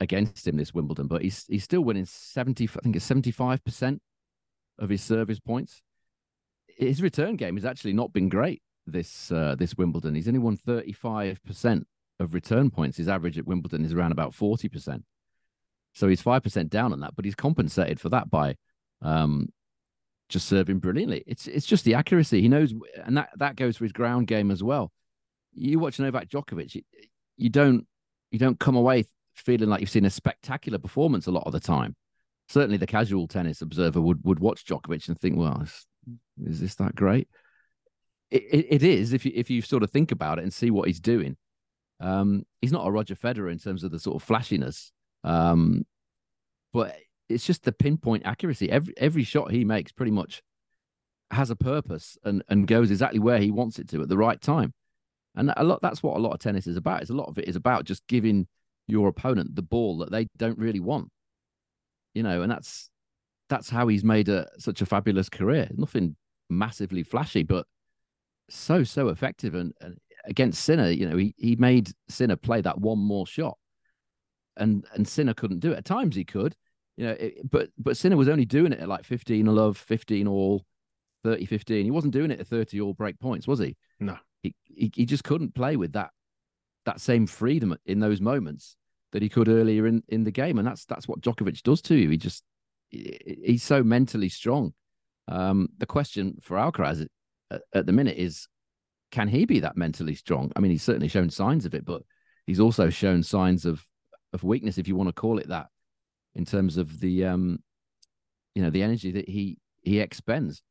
against 0.00 0.46
him 0.46 0.56
this 0.56 0.74
Wimbledon, 0.74 1.06
but 1.06 1.22
he's 1.22 1.44
he's 1.48 1.64
still 1.64 1.82
winning 1.82 2.06
seventy. 2.06 2.64
I 2.64 2.80
think 2.82 2.96
it's 2.96 3.04
seventy 3.04 3.30
five 3.30 3.64
percent 3.64 4.00
of 4.78 4.88
his 4.88 5.02
service 5.02 5.40
points. 5.40 5.82
His 6.66 7.02
return 7.02 7.36
game 7.36 7.56
has 7.56 7.64
actually 7.64 7.94
not 7.94 8.12
been 8.12 8.28
great 8.28 8.62
this 8.86 9.32
uh, 9.32 9.56
this 9.58 9.76
Wimbledon. 9.76 10.14
He's 10.14 10.28
only 10.28 10.40
won 10.40 10.56
35% 10.56 11.84
of 12.20 12.34
return 12.34 12.70
points. 12.70 12.96
His 12.96 13.08
average 13.08 13.38
at 13.38 13.46
Wimbledon 13.46 13.84
is 13.84 13.92
around 13.92 14.12
about 14.12 14.32
40%. 14.32 15.02
So 15.96 16.08
he's 16.08 16.22
5% 16.22 16.68
down 16.70 16.92
on 16.92 17.00
that, 17.00 17.16
but 17.16 17.24
he's 17.24 17.34
compensated 17.34 17.98
for 17.98 18.10
that 18.10 18.30
by 18.30 18.56
um, 19.02 19.48
just 20.28 20.46
serving 20.46 20.78
brilliantly. 20.78 21.24
It's 21.26 21.46
it's 21.48 21.66
just 21.66 21.84
the 21.84 21.94
accuracy. 21.94 22.40
He 22.40 22.48
knows 22.48 22.72
and 23.04 23.16
that 23.16 23.30
that 23.36 23.56
goes 23.56 23.76
for 23.76 23.84
his 23.84 23.92
ground 23.92 24.26
game 24.26 24.50
as 24.50 24.62
well. 24.62 24.92
You 25.52 25.78
watch 25.78 25.98
Novak 25.98 26.28
Djokovic, 26.28 26.74
you, 26.74 26.82
you 27.36 27.48
don't 27.48 27.86
you 28.30 28.38
don't 28.38 28.60
come 28.60 28.76
away 28.76 29.04
feeling 29.34 29.68
like 29.68 29.80
you've 29.80 29.90
seen 29.90 30.04
a 30.04 30.10
spectacular 30.10 30.78
performance 30.78 31.26
a 31.26 31.32
lot 31.32 31.46
of 31.46 31.52
the 31.52 31.60
time. 31.60 31.96
Certainly 32.48 32.76
the 32.76 32.86
casual 32.86 33.26
tennis 33.26 33.62
observer 33.62 34.00
would 34.00 34.22
would 34.24 34.38
watch 34.38 34.66
Djokovic 34.66 35.08
and 35.08 35.18
think, 35.18 35.36
well, 35.36 35.62
is, 35.62 35.86
is 36.44 36.60
this 36.60 36.74
that 36.76 36.94
great? 36.94 37.28
it, 38.30 38.66
it 38.70 38.82
is 38.82 39.12
if 39.12 39.24
you 39.24 39.32
if 39.34 39.50
you 39.50 39.62
sort 39.62 39.82
of 39.82 39.90
think 39.90 40.12
about 40.12 40.38
it 40.38 40.42
and 40.42 40.52
see 40.52 40.70
what 40.70 40.86
he's 40.86 41.00
doing. 41.00 41.36
Um, 42.00 42.44
he's 42.60 42.72
not 42.72 42.86
a 42.86 42.90
Roger 42.90 43.14
Federer 43.14 43.50
in 43.50 43.58
terms 43.58 43.82
of 43.82 43.90
the 43.90 43.98
sort 43.98 44.16
of 44.16 44.22
flashiness, 44.22 44.92
um, 45.26 45.84
but 46.72 46.96
it's 47.28 47.44
just 47.44 47.64
the 47.64 47.72
pinpoint 47.72 48.24
accuracy. 48.24 48.70
Every 48.70 48.94
every 48.96 49.24
shot 49.24 49.50
he 49.50 49.64
makes 49.64 49.92
pretty 49.92 50.12
much 50.12 50.42
has 51.32 51.50
a 51.50 51.56
purpose 51.56 52.16
and 52.24 52.42
and 52.48 52.66
goes 52.66 52.90
exactly 52.90 53.18
where 53.18 53.38
he 53.38 53.50
wants 53.50 53.78
it 53.78 53.88
to 53.88 54.00
at 54.00 54.08
the 54.08 54.16
right 54.16 54.40
time. 54.40 54.72
And 55.34 55.52
a 55.56 55.64
lot 55.64 55.82
that's 55.82 56.02
what 56.02 56.16
a 56.16 56.20
lot 56.20 56.32
of 56.32 56.38
tennis 56.38 56.66
is 56.66 56.76
about. 56.76 57.02
Is 57.02 57.10
a 57.10 57.14
lot 57.14 57.28
of 57.28 57.38
it 57.38 57.48
is 57.48 57.56
about 57.56 57.84
just 57.84 58.06
giving 58.06 58.46
your 58.86 59.08
opponent 59.08 59.56
the 59.56 59.62
ball 59.62 59.98
that 59.98 60.12
they 60.12 60.28
don't 60.36 60.58
really 60.58 60.80
want. 60.80 61.10
You 62.14 62.22
know, 62.22 62.42
and 62.42 62.50
that's 62.50 62.88
that's 63.48 63.68
how 63.68 63.88
he's 63.88 64.04
made 64.04 64.28
a 64.28 64.48
such 64.58 64.80
a 64.80 64.86
fabulous 64.86 65.28
career. 65.28 65.68
Nothing 65.74 66.16
massively 66.48 67.02
flashy, 67.02 67.42
but 67.42 67.66
so 68.48 68.84
so 68.84 69.08
effective 69.08 69.56
and, 69.56 69.72
and 69.80 69.98
against 70.24 70.62
Sinner, 70.62 70.90
you 70.90 71.08
know, 71.08 71.16
he 71.16 71.34
he 71.36 71.56
made 71.56 71.90
Sinner 72.08 72.36
play 72.36 72.60
that 72.60 72.80
one 72.80 72.98
more 72.98 73.26
shot, 73.26 73.58
and 74.56 74.84
and 74.94 75.06
Sinner 75.06 75.34
couldn't 75.34 75.60
do 75.60 75.72
it. 75.72 75.78
At 75.78 75.84
times 75.84 76.16
he 76.16 76.24
could, 76.24 76.54
you 76.96 77.06
know, 77.06 77.12
it, 77.12 77.50
but 77.50 77.70
but 77.78 77.96
Sinner 77.96 78.16
was 78.16 78.28
only 78.28 78.44
doing 78.44 78.72
it 78.72 78.80
at 78.80 78.88
like 78.88 79.04
fifteen 79.04 79.46
love, 79.46 79.76
fifteen 79.76 80.26
all, 80.26 80.64
30 81.24 81.46
15. 81.46 81.84
He 81.84 81.90
wasn't 81.90 82.12
doing 82.12 82.30
it 82.30 82.40
at 82.40 82.46
thirty 82.46 82.80
all 82.80 82.94
break 82.94 83.18
points, 83.18 83.46
was 83.46 83.58
he? 83.58 83.76
No, 84.00 84.16
he 84.42 84.54
he, 84.64 84.90
he 84.94 85.06
just 85.06 85.24
couldn't 85.24 85.54
play 85.54 85.76
with 85.76 85.92
that 85.92 86.10
that 86.84 87.00
same 87.00 87.26
freedom 87.26 87.76
in 87.86 88.00
those 88.00 88.20
moments 88.20 88.76
that 89.12 89.22
he 89.22 89.28
could 89.28 89.48
earlier 89.48 89.86
in 89.86 90.02
in 90.08 90.24
the 90.24 90.30
game, 90.30 90.58
and 90.58 90.66
that's 90.66 90.84
that's 90.84 91.08
what 91.08 91.20
Djokovic 91.20 91.62
does 91.62 91.82
to 91.82 91.94
you. 91.94 92.10
He 92.10 92.16
just 92.16 92.44
he's 92.90 93.62
so 93.62 93.82
mentally 93.82 94.28
strong. 94.28 94.72
Um, 95.28 95.68
the 95.78 95.86
question 95.86 96.36
for 96.40 96.56
Alcaraz 96.56 97.06
at, 97.50 97.62
at 97.74 97.86
the 97.86 97.92
minute 97.92 98.16
is 98.16 98.46
can 99.10 99.28
he 99.28 99.44
be 99.44 99.60
that 99.60 99.76
mentally 99.76 100.14
strong? 100.14 100.52
I 100.56 100.60
mean, 100.60 100.70
he's 100.70 100.82
certainly 100.82 101.08
shown 101.08 101.30
signs 101.30 101.64
of 101.64 101.74
it, 101.74 101.84
but 101.84 102.02
he's 102.46 102.60
also 102.60 102.90
shown 102.90 103.22
signs 103.22 103.64
of 103.64 103.84
of 104.32 104.44
weakness, 104.44 104.78
if 104.78 104.88
you 104.88 104.96
want 104.96 105.08
to 105.08 105.12
call 105.12 105.38
it 105.38 105.48
that, 105.48 105.68
in 106.34 106.44
terms 106.44 106.76
of 106.76 107.00
the 107.00 107.24
um, 107.24 107.60
you 108.54 108.62
know, 108.62 108.70
the 108.70 108.82
energy 108.82 109.12
that 109.12 109.28
he 109.28 109.58
he 109.82 110.00
expends. 110.00 110.62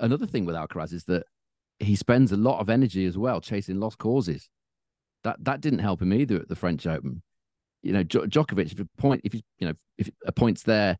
Another 0.00 0.26
thing 0.26 0.44
with 0.44 0.54
Alcaraz 0.54 0.92
is 0.92 1.04
that 1.04 1.24
he 1.78 1.96
spends 1.96 2.32
a 2.32 2.36
lot 2.36 2.60
of 2.60 2.68
energy 2.68 3.06
as 3.06 3.16
well 3.16 3.40
chasing 3.40 3.80
lost 3.80 3.98
causes. 3.98 4.50
That 5.24 5.42
that 5.44 5.62
didn't 5.62 5.78
help 5.80 6.02
him 6.02 6.12
either 6.12 6.36
at 6.36 6.48
the 6.48 6.56
French 6.56 6.86
Open. 6.86 7.22
You 7.82 7.92
know, 7.92 8.04
Djokovic, 8.04 8.72
if 8.72 8.80
a 8.80 8.88
point, 8.98 9.22
if 9.24 9.34
you 9.34 9.42
know, 9.60 9.74
if 9.96 10.10
a 10.26 10.32
point's 10.32 10.62
there, 10.62 10.98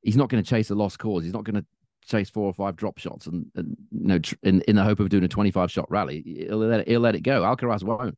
he's 0.00 0.16
not 0.16 0.30
going 0.30 0.42
to 0.42 0.48
chase 0.48 0.70
a 0.70 0.74
lost 0.74 0.98
cause. 0.98 1.24
He's 1.24 1.34
not 1.34 1.44
going 1.44 1.56
to 1.56 1.66
chase 2.06 2.30
four 2.30 2.46
or 2.46 2.54
five 2.54 2.76
drop 2.76 2.98
shots 2.98 3.26
and, 3.26 3.46
and 3.54 3.76
you 3.92 4.08
know 4.08 4.18
in, 4.42 4.62
in 4.62 4.74
the 4.74 4.82
hope 4.82 5.00
of 5.00 5.10
doing 5.10 5.22
a 5.22 5.28
25 5.28 5.70
shot 5.70 5.88
rally 5.90 6.22
he'll 6.48 6.56
let, 6.56 6.80
it, 6.80 6.88
he'll 6.88 6.98
let 6.98 7.14
it 7.14 7.20
go 7.20 7.42
alcaraz 7.42 7.84
won't 7.84 8.16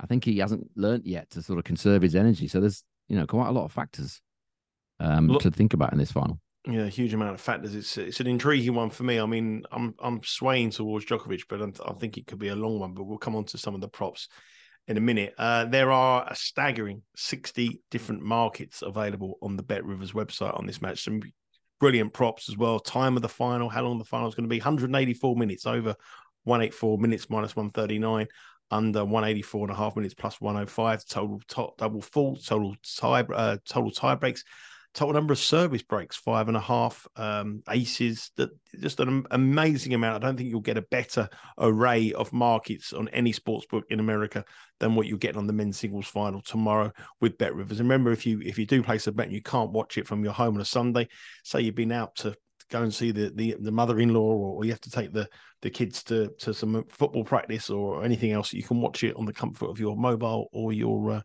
i 0.00 0.06
think 0.06 0.24
he 0.24 0.38
hasn't 0.38 0.68
learnt 0.76 1.06
yet 1.06 1.28
to 1.30 1.42
sort 1.42 1.58
of 1.58 1.64
conserve 1.64 2.02
his 2.02 2.14
energy 2.14 2.48
so 2.48 2.60
there's 2.60 2.84
you 3.08 3.16
know 3.16 3.26
quite 3.26 3.48
a 3.48 3.52
lot 3.52 3.64
of 3.64 3.72
factors 3.72 4.20
um, 5.00 5.28
Look, 5.28 5.42
to 5.42 5.50
think 5.50 5.74
about 5.74 5.92
in 5.92 5.98
this 5.98 6.12
final 6.12 6.40
yeah 6.66 6.82
a 6.82 6.88
huge 6.88 7.14
amount 7.14 7.34
of 7.34 7.40
factors 7.40 7.74
it's 7.74 7.96
it's 7.96 8.20
an 8.20 8.26
intriguing 8.26 8.74
one 8.74 8.90
for 8.90 9.04
me 9.04 9.20
i 9.20 9.26
mean 9.26 9.62
i'm 9.70 9.94
i'm 10.00 10.20
swaying 10.24 10.70
towards 10.70 11.06
Djokovic 11.06 11.42
but 11.48 11.62
I'm, 11.62 11.72
i 11.86 11.92
think 11.92 12.18
it 12.18 12.26
could 12.26 12.38
be 12.38 12.48
a 12.48 12.56
long 12.56 12.80
one 12.80 12.94
but 12.94 13.04
we'll 13.04 13.18
come 13.18 13.36
on 13.36 13.44
to 13.46 13.58
some 13.58 13.74
of 13.74 13.80
the 13.80 13.88
props 13.88 14.28
in 14.88 14.96
a 14.96 15.00
minute. 15.00 15.34
Uh, 15.38 15.66
there 15.66 15.92
are 15.92 16.26
a 16.28 16.34
staggering 16.34 17.02
60 17.14 17.82
different 17.90 18.22
markets 18.22 18.82
available 18.82 19.38
on 19.42 19.56
the 19.56 19.62
Bet 19.62 19.84
Rivers 19.84 20.12
website 20.12 20.58
on 20.58 20.66
this 20.66 20.80
match. 20.80 21.04
Some 21.04 21.20
brilliant 21.78 22.14
props 22.14 22.48
as 22.48 22.56
well. 22.56 22.80
Time 22.80 23.14
of 23.14 23.22
the 23.22 23.28
final, 23.28 23.68
how 23.68 23.82
long 23.82 23.98
the 23.98 24.04
final 24.04 24.28
is 24.28 24.34
going 24.34 24.48
to 24.48 24.48
be 24.48 24.58
184 24.58 25.36
minutes 25.36 25.66
over 25.66 25.94
184 26.44 26.98
minutes 26.98 27.28
minus 27.28 27.54
139 27.54 28.26
under 28.70 29.04
184 29.04 29.66
and 29.66 29.72
a 29.72 29.76
half 29.76 29.96
minutes 29.96 30.14
plus 30.14 30.40
105 30.40 31.04
total 31.06 31.40
top, 31.48 31.76
double 31.78 32.02
full 32.02 32.36
total 32.36 32.74
tie 32.96 33.20
uh, 33.20 33.56
total 33.66 33.90
tie 33.90 34.14
breaks 34.14 34.44
total 34.94 35.14
number 35.14 35.32
of 35.32 35.38
service 35.38 35.82
breaks 35.82 36.16
five 36.16 36.48
and 36.48 36.56
a 36.56 36.60
half 36.60 37.06
um, 37.16 37.62
aces 37.70 38.32
that 38.36 38.50
just 38.80 39.00
an 39.00 39.24
amazing 39.30 39.94
amount. 39.94 40.16
I 40.16 40.26
don't 40.26 40.36
think 40.36 40.50
you'll 40.50 40.60
get 40.60 40.78
a 40.78 40.82
better 40.82 41.28
array 41.58 42.12
of 42.12 42.32
markets 42.32 42.92
on 42.92 43.08
any 43.10 43.32
sports 43.32 43.66
book 43.66 43.84
in 43.90 44.00
america 44.00 44.44
than 44.80 44.94
what 44.94 45.06
you're 45.06 45.18
getting 45.18 45.38
on 45.38 45.46
the 45.46 45.52
men's 45.52 45.78
singles 45.78 46.06
final 46.06 46.40
tomorrow 46.40 46.92
with 47.20 47.38
bet 47.38 47.54
rivers. 47.54 47.80
And 47.80 47.88
remember 47.88 48.12
if 48.12 48.26
you 48.26 48.40
if 48.40 48.58
you 48.58 48.66
do 48.66 48.82
place 48.82 49.06
a 49.06 49.12
bet 49.12 49.26
and 49.26 49.34
you 49.34 49.42
can't 49.42 49.72
watch 49.72 49.98
it 49.98 50.06
from 50.06 50.24
your 50.24 50.32
home 50.32 50.54
on 50.54 50.60
a 50.60 50.64
sunday 50.64 51.08
say 51.44 51.60
you've 51.60 51.74
been 51.74 51.92
out 51.92 52.16
to 52.16 52.34
go 52.70 52.82
and 52.82 52.92
see 52.92 53.10
the 53.10 53.32
the, 53.34 53.56
the 53.60 53.72
mother-in-law 53.72 54.20
or, 54.20 54.56
or 54.56 54.64
you 54.64 54.70
have 54.70 54.80
to 54.80 54.90
take 54.90 55.12
the 55.12 55.28
the 55.62 55.70
kids 55.70 56.02
to 56.04 56.28
to 56.38 56.54
some 56.54 56.84
football 56.88 57.24
practice 57.24 57.70
or 57.70 58.04
anything 58.04 58.32
else 58.32 58.52
you 58.52 58.62
can 58.62 58.80
watch 58.80 59.02
it 59.04 59.16
on 59.16 59.24
the 59.24 59.32
comfort 59.32 59.66
of 59.66 59.80
your 59.80 59.96
mobile 59.96 60.48
or 60.52 60.72
your 60.72 61.10
uh, 61.10 61.22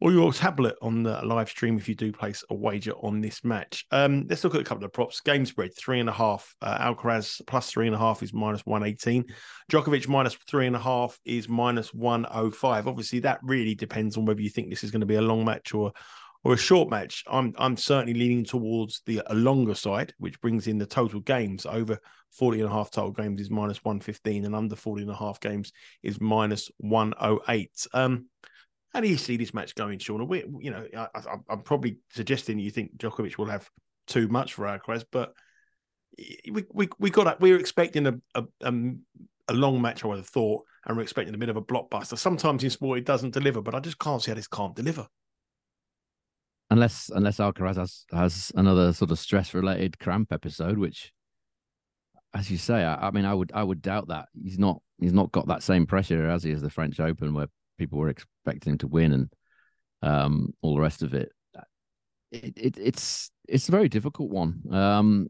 or 0.00 0.12
your 0.12 0.32
tablet 0.32 0.74
on 0.82 1.02
the 1.02 1.24
live 1.24 1.48
stream 1.48 1.78
if 1.78 1.88
you 1.88 1.94
do 1.94 2.12
place 2.12 2.44
a 2.50 2.54
wager 2.54 2.92
on 3.02 3.20
this 3.20 3.44
match. 3.44 3.86
Um, 3.90 4.26
let's 4.28 4.44
look 4.44 4.54
at 4.54 4.60
a 4.60 4.64
couple 4.64 4.84
of 4.84 4.92
props. 4.92 5.20
Game 5.20 5.46
spread 5.46 5.70
three 5.74 6.00
and 6.00 6.08
a 6.08 6.12
half. 6.12 6.54
Uh, 6.60 6.76
Alcaraz 6.78 7.40
plus 7.46 7.70
three 7.70 7.86
and 7.86 7.94
a 7.94 7.98
half 7.98 8.22
is 8.22 8.34
minus 8.34 8.60
one 8.66 8.82
eighteen. 8.82 9.24
Djokovic 9.70 10.06
minus 10.08 10.36
three 10.48 10.66
and 10.66 10.76
a 10.76 10.80
half 10.80 11.18
is 11.24 11.48
minus 11.48 11.94
one 11.94 12.26
oh 12.30 12.50
five. 12.50 12.86
Obviously, 12.86 13.20
that 13.20 13.38
really 13.42 13.74
depends 13.74 14.16
on 14.16 14.24
whether 14.24 14.42
you 14.42 14.50
think 14.50 14.68
this 14.68 14.84
is 14.84 14.90
going 14.90 15.00
to 15.00 15.06
be 15.06 15.14
a 15.14 15.22
long 15.22 15.44
match 15.44 15.72
or 15.72 15.92
or 16.44 16.52
a 16.52 16.58
short 16.58 16.90
match, 16.90 17.24
I'm 17.26 17.54
I'm 17.58 17.76
certainly 17.76 18.14
leaning 18.14 18.44
towards 18.44 19.00
the 19.06 19.22
a 19.26 19.34
longer 19.34 19.74
side, 19.74 20.12
which 20.18 20.40
brings 20.40 20.66
in 20.66 20.78
the 20.78 20.86
total 20.86 21.20
games 21.20 21.64
over 21.64 21.98
40 22.32 22.60
and 22.60 22.68
a 22.68 22.72
half 22.72 22.90
total 22.90 23.12
games 23.12 23.40
is 23.40 23.50
minus 23.50 23.82
115 23.82 24.44
and 24.44 24.54
under 24.54 24.76
40 24.76 25.02
and 25.02 25.10
a 25.10 25.16
half 25.16 25.40
games 25.40 25.72
is 26.02 26.20
minus 26.20 26.70
108. 26.78 27.86
Um, 27.94 28.26
how 28.92 29.00
do 29.00 29.08
you 29.08 29.16
see 29.16 29.36
this 29.36 29.54
match 29.54 29.74
going, 29.74 29.98
Sean? 29.98 30.28
We, 30.28 30.44
you 30.60 30.70
know, 30.70 30.86
I, 30.94 31.08
am 31.48 31.62
probably 31.62 31.98
suggesting 32.10 32.58
you 32.58 32.70
think 32.70 32.96
Djokovic 32.96 33.38
will 33.38 33.46
have 33.46 33.68
too 34.06 34.28
much 34.28 34.52
for 34.54 34.66
our 34.66 34.78
Alcaraz, 34.78 35.04
but 35.10 35.32
we 36.48 36.64
we 36.72 36.88
we 36.98 37.10
got 37.10 37.40
we 37.40 37.52
were 37.52 37.58
expecting 37.58 38.06
a, 38.06 38.14
a, 38.34 38.44
a 38.60 39.52
long 39.52 39.80
match. 39.80 40.04
I 40.04 40.08
would 40.08 40.18
have 40.18 40.28
thought, 40.28 40.62
and 40.84 40.96
we're 40.96 41.02
expecting 41.02 41.34
a 41.34 41.38
bit 41.38 41.48
of 41.48 41.56
a 41.56 41.62
blockbuster. 41.62 42.18
Sometimes 42.18 42.62
in 42.62 42.70
sport 42.70 42.98
it 42.98 43.06
doesn't 43.06 43.32
deliver, 43.32 43.62
but 43.62 43.74
I 43.74 43.80
just 43.80 43.98
can't 43.98 44.22
see 44.22 44.30
how 44.30 44.36
this 44.36 44.46
can't 44.46 44.76
deliver 44.76 45.08
unless 46.74 47.08
unless 47.14 47.38
Alcaraz 47.38 47.76
has 47.76 48.04
has 48.10 48.52
another 48.56 48.92
sort 48.92 49.12
of 49.12 49.18
stress 49.18 49.54
related 49.54 49.98
cramp 50.00 50.32
episode, 50.32 50.76
which, 50.76 51.12
as 52.34 52.50
you 52.50 52.58
say, 52.58 52.82
I, 52.82 53.06
I, 53.06 53.10
mean, 53.12 53.24
I 53.24 53.32
would 53.32 53.52
I 53.54 53.62
would 53.62 53.80
doubt 53.80 54.08
that 54.08 54.26
he's 54.42 54.58
not 54.58 54.82
he's 54.98 55.12
not 55.12 55.30
got 55.30 55.46
that 55.46 55.62
same 55.62 55.86
pressure 55.86 56.28
as 56.28 56.42
he 56.42 56.50
has 56.50 56.62
the 56.62 56.70
French 56.70 56.98
Open, 56.98 57.32
where 57.32 57.46
people 57.78 57.98
were 57.98 58.08
expecting 58.08 58.72
him 58.72 58.78
to 58.78 58.88
win 58.88 59.12
and 59.12 59.32
um, 60.02 60.52
all 60.62 60.74
the 60.74 60.80
rest 60.80 61.02
of 61.04 61.14
it. 61.14 61.30
It, 62.32 62.54
it. 62.56 62.78
It's 62.78 63.30
it's 63.48 63.68
a 63.68 63.72
very 63.72 63.88
difficult 63.88 64.30
one. 64.30 64.60
Um, 64.72 65.28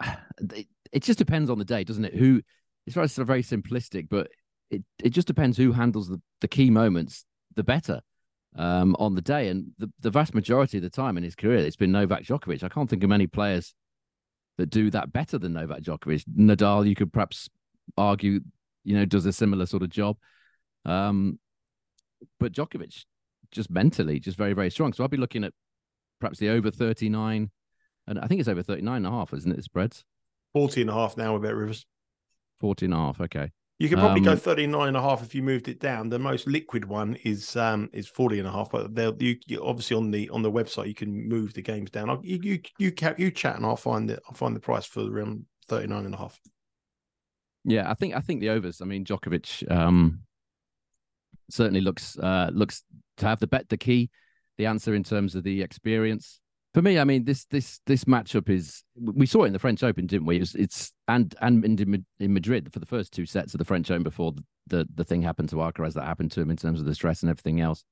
it, 0.52 0.66
it 0.92 1.02
just 1.04 1.20
depends 1.20 1.50
on 1.50 1.58
the 1.58 1.64
day, 1.64 1.84
doesn't 1.84 2.04
it? 2.04 2.16
Who 2.16 2.42
it's 2.84 2.94
very, 2.94 3.06
very 3.06 3.44
simplistic, 3.44 4.08
but 4.10 4.28
it, 4.70 4.82
it 5.02 5.10
just 5.10 5.28
depends 5.28 5.56
who 5.56 5.70
handles 5.70 6.08
the, 6.08 6.20
the 6.40 6.48
key 6.48 6.68
moments 6.68 7.24
the 7.54 7.62
better 7.62 8.00
um, 8.56 8.96
on 8.98 9.14
the 9.14 9.22
day. 9.22 9.48
And 9.48 9.66
the, 9.78 9.90
the 10.00 10.10
vast 10.10 10.34
majority 10.34 10.78
of 10.78 10.82
the 10.82 10.90
time 10.90 11.16
in 11.16 11.24
his 11.24 11.34
career, 11.34 11.58
it's 11.58 11.76
been 11.76 11.92
Novak 11.92 12.24
Djokovic. 12.24 12.62
I 12.62 12.68
can't 12.68 12.88
think 12.88 13.02
of 13.02 13.10
many 13.10 13.26
players 13.26 13.74
that 14.58 14.70
do 14.70 14.90
that 14.90 15.12
better 15.12 15.38
than 15.38 15.52
Novak 15.52 15.82
Djokovic. 15.82 16.24
Nadal, 16.36 16.88
you 16.88 16.94
could 16.94 17.12
perhaps 17.12 17.48
argue, 17.96 18.40
you 18.84 18.96
know, 18.96 19.04
does 19.04 19.26
a 19.26 19.32
similar 19.32 19.66
sort 19.66 19.82
of 19.82 19.90
job. 19.90 20.16
Um, 20.84 21.38
but 22.38 22.52
Djokovic, 22.52 23.04
just 23.50 23.70
mentally, 23.70 24.20
just 24.20 24.36
very, 24.36 24.52
very 24.52 24.70
strong. 24.70 24.92
So 24.92 25.02
I'll 25.02 25.08
be 25.08 25.16
looking 25.16 25.44
at 25.44 25.52
perhaps 26.20 26.38
the 26.38 26.50
over 26.50 26.70
39, 26.70 27.50
and 28.06 28.18
I 28.18 28.26
think 28.26 28.40
it's 28.40 28.48
over 28.48 28.62
39 28.62 28.96
and 28.96 29.06
a 29.06 29.10
half, 29.10 29.32
isn't 29.32 29.50
it? 29.50 29.56
The 29.56 29.62
spreads 29.62 30.04
40 30.54 30.82
and 30.82 30.90
a 30.90 30.94
half 30.94 31.16
now 31.16 31.36
with 31.36 31.50
Rivers. 31.50 31.86
40 32.60 32.86
and 32.86 32.94
a 32.94 32.96
half, 32.96 33.20
okay. 33.20 33.50
You 33.78 33.88
could 33.88 33.98
probably 33.98 34.20
um, 34.20 34.24
go 34.24 34.36
39 34.36 34.88
and 34.88 34.96
a 34.96 35.02
half 35.02 35.22
if 35.22 35.34
you 35.34 35.42
moved 35.42 35.66
it 35.66 35.80
down. 35.80 36.08
The 36.08 36.18
most 36.18 36.46
liquid 36.46 36.84
one 36.84 37.16
is 37.24 37.56
um 37.56 37.90
is 37.92 38.06
40 38.06 38.38
and 38.38 38.48
a 38.48 38.52
half, 38.52 38.70
but 38.70 38.94
they'll 38.94 39.16
you, 39.20 39.36
you 39.46 39.64
obviously 39.64 39.96
on 39.96 40.10
the 40.10 40.28
on 40.30 40.42
the 40.42 40.52
website 40.52 40.86
you 40.86 40.94
can 40.94 41.28
move 41.28 41.54
the 41.54 41.62
games 41.62 41.90
down. 41.90 42.08
I'll, 42.08 42.20
you 42.24 42.38
you 42.42 42.60
you, 42.78 42.92
you 43.18 43.30
chat 43.32 43.56
and 43.56 43.66
I'll 43.66 43.76
find 43.76 44.10
it. 44.10 44.20
I'll 44.28 44.34
find 44.34 44.54
the 44.54 44.60
price 44.60 44.86
for 44.86 45.00
around 45.00 45.44
39 45.68 46.06
and 46.06 46.14
a 46.14 46.18
half. 46.18 46.38
Yeah, 47.64 47.90
I 47.90 47.94
think 47.94 48.14
I 48.14 48.20
think 48.20 48.40
the 48.40 48.50
overs. 48.50 48.80
I 48.80 48.84
mean, 48.84 49.04
Djokovic 49.04 49.68
um 49.70 50.20
certainly 51.50 51.80
looks 51.80 52.16
uh 52.18 52.50
looks 52.52 52.84
to 53.16 53.26
have 53.26 53.40
the 53.40 53.48
bet 53.48 53.68
the 53.68 53.76
key, 53.76 54.10
the 54.56 54.66
answer 54.66 54.94
in 54.94 55.02
terms 55.02 55.34
of 55.34 55.42
the 55.42 55.62
experience 55.62 56.40
for 56.74 56.82
me, 56.82 56.98
I 56.98 57.04
mean 57.04 57.24
this 57.24 57.44
this 57.46 57.80
this 57.86 58.04
matchup 58.04 58.50
is 58.50 58.82
we 58.96 59.26
saw 59.26 59.44
it 59.44 59.46
in 59.46 59.52
the 59.52 59.60
French 59.60 59.84
Open, 59.84 60.06
didn't 60.06 60.26
we? 60.26 60.36
It 60.36 60.40
was, 60.40 60.54
it's 60.56 60.92
and 61.06 61.32
and 61.40 61.64
in, 61.64 62.04
in 62.18 62.34
Madrid 62.34 62.72
for 62.72 62.80
the 62.80 62.86
first 62.86 63.12
two 63.12 63.26
sets 63.26 63.54
of 63.54 63.58
the 63.58 63.64
French 63.64 63.92
Open 63.92 64.02
before 64.02 64.32
the, 64.32 64.42
the, 64.66 64.88
the 64.96 65.04
thing 65.04 65.22
happened 65.22 65.50
to 65.50 65.56
Alcaraz 65.56 65.94
that 65.94 66.04
happened 66.04 66.32
to 66.32 66.40
him 66.40 66.50
in 66.50 66.56
terms 66.56 66.80
of 66.80 66.86
the 66.86 66.94
stress 66.94 67.22
and 67.22 67.30
everything 67.30 67.60
else. 67.60 67.84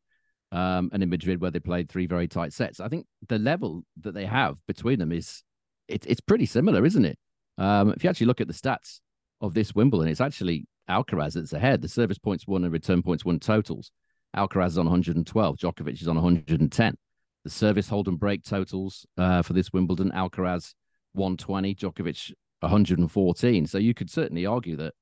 Um, 0.51 0.91
and 0.93 1.03
in 1.03 1.09
Madrid 1.09 1.41
where 1.41 1.53
they 1.53 1.61
played 1.61 1.89
three 1.89 2.07
very 2.07 2.27
tight 2.27 2.53
sets, 2.53 2.81
I 2.81 2.89
think 2.89 3.07
the 3.29 3.39
level 3.39 3.85
that 4.01 4.15
they 4.15 4.27
have 4.27 4.59
between 4.67 4.99
them 4.99 5.13
is 5.13 5.45
it, 5.87 6.05
it's 6.09 6.21
pretty 6.21 6.47
similar, 6.47 6.85
isn't 6.85 7.05
it? 7.05 7.19
Um, 7.59 7.91
if 7.91 8.03
you 8.03 8.11
actually 8.11 8.27
look 8.27 8.41
at 8.41 8.49
the 8.49 8.53
stats 8.53 8.99
of 9.41 9.55
this 9.55 9.77
Wimbledon, 9.77 10.09
it's 10.09 10.21
actually 10.21 10.67
Alcaraz 10.91 11.35
that's 11.35 11.53
ahead. 11.53 11.83
The 11.83 11.89
service 11.89 12.19
points 12.19 12.49
won 12.49 12.65
and 12.65 12.73
return 12.73 13.01
points 13.01 13.25
won 13.25 13.39
totals. 13.39 13.93
Alcaraz 14.37 14.69
is 14.69 14.79
on 14.79 14.87
112, 14.87 15.57
Djokovic 15.57 16.03
is 16.03 16.09
on 16.09 16.17
110 16.17 16.97
the 17.45 17.51
service 17.51 17.89
hold 17.89 18.09
and 18.09 18.19
break 18.19 18.45
totals 18.45 19.07
uh, 19.19 19.43
for 19.43 19.53
this 19.53 19.73
Wimbledon. 19.73 20.11
Alcaraz 20.13 20.75
120, 21.13 21.75
Djokovic 21.75 22.33
114. 22.61 23.67
So 23.67 23.79
you 23.79 23.95
could 23.95 24.11
certainly 24.11 24.47
argue 24.47 24.77
that 24.77 24.95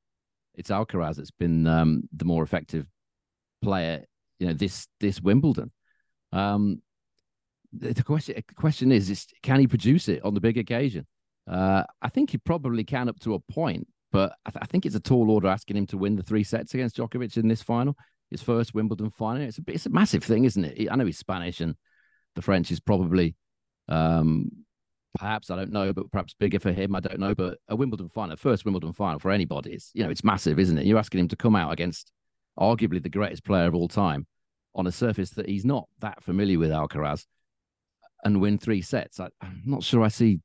it's 0.55 0.71
Alcaraz 0.71 1.17
that's 1.17 1.31
been 1.31 1.67
um, 1.67 2.03
the 2.15 2.25
more 2.25 2.43
effective 2.43 2.87
player, 3.63 4.05
you 4.39 4.49
know, 4.49 4.55
this 4.55 4.87
this 5.01 5.21
Wimbledon. 5.21 5.71
Um, 6.33 6.83
the 7.73 8.03
question 8.03 8.35
the 8.37 8.55
question 8.55 8.91
is, 8.91 9.11
is 9.11 9.27
can 9.43 9.61
he 9.61 9.67
produce 9.67 10.09
it 10.09 10.25
on 10.25 10.35
the 10.35 10.41
big 10.41 10.59
occasion? 10.59 11.07
Uh, 11.49 11.85
I 12.03 12.09
think 12.09 12.31
he 12.31 12.39
probably 12.39 12.85
can 12.85 13.09
up 13.09 13.19
to 13.21 13.35
a 13.35 13.41
point, 13.41 13.87
but 14.13 14.33
I, 14.45 14.51
th- 14.51 14.63
I, 14.63 14.67
think 14.67 14.87
it's 14.87 14.95
a 14.95 15.01
tall 15.01 15.31
order 15.31 15.49
asking 15.49 15.77
him 15.77 15.87
to 15.87 15.99
win 15.99 16.17
the 16.17 16.23
three 16.23 16.45
sets 16.45 16.75
against 16.75 16.97
Djokovic 16.97 17.37
in 17.37 17.49
this 17.49 17.63
final, 17.63 17.97
his 18.31 18.43
first 18.43 18.75
Wimbledon 18.75 19.11
final. 19.11 19.43
It's 19.43 19.59
a 19.59 19.63
it's 19.69 19.87
a 19.87 19.91
massive 19.91 20.25
thing, 20.25 20.45
isn't 20.45 20.65
it? 20.65 20.89
I 20.91 20.97
know 20.97 21.07
he's 21.07 21.19
Spanish 21.19 21.61
and 21.61 21.75
the 22.41 22.45
French 22.45 22.71
is 22.71 22.81
probably 22.81 23.37
um, 23.89 24.51
perhaps 25.19 25.51
I 25.51 25.57
don't 25.57 25.73
know, 25.73 25.93
but 25.93 26.11
perhaps 26.11 26.35
bigger 26.35 26.59
for 26.59 26.73
him. 26.73 26.95
I 26.97 27.01
don't 27.01 27.21
know, 27.21 27.35
but 27.35 27.59
a 27.69 27.77
Wimbledon 27.77 28.09
final, 28.09 28.37
first 28.37 28.65
Wimbledon 28.65 28.95
final 28.95 29.19
for 29.19 29.31
anybody 29.31 29.73
is 29.73 29.91
you 29.93 30.03
know 30.03 30.11
it's 30.11 30.25
massive, 30.25 30.59
isn't 30.59 30.79
it? 30.79 30.87
You're 30.87 30.99
asking 30.99 31.21
him 31.21 31.29
to 31.29 31.37
come 31.37 31.55
out 31.55 31.73
against 31.73 32.11
arguably 32.59 33.03
the 33.03 33.11
greatest 33.11 33.45
player 33.45 33.67
of 33.67 33.75
all 33.75 33.89
time 33.89 34.27
on 34.75 34.87
a 34.87 34.93
surface 34.93 35.31
that 35.31 35.49
he's 35.49 35.65
not 35.65 35.87
that 36.01 36.23
familiar 36.23 36.59
with, 36.59 36.71
Alcaraz, 36.71 37.27
and 38.25 38.41
win 38.41 38.59
three 38.59 38.83
sets. 38.83 39.21
I, 39.21 39.29
I'm 39.43 39.63
not 39.67 39.83
sure 39.83 40.03
I 40.03 40.09
see 40.09 40.41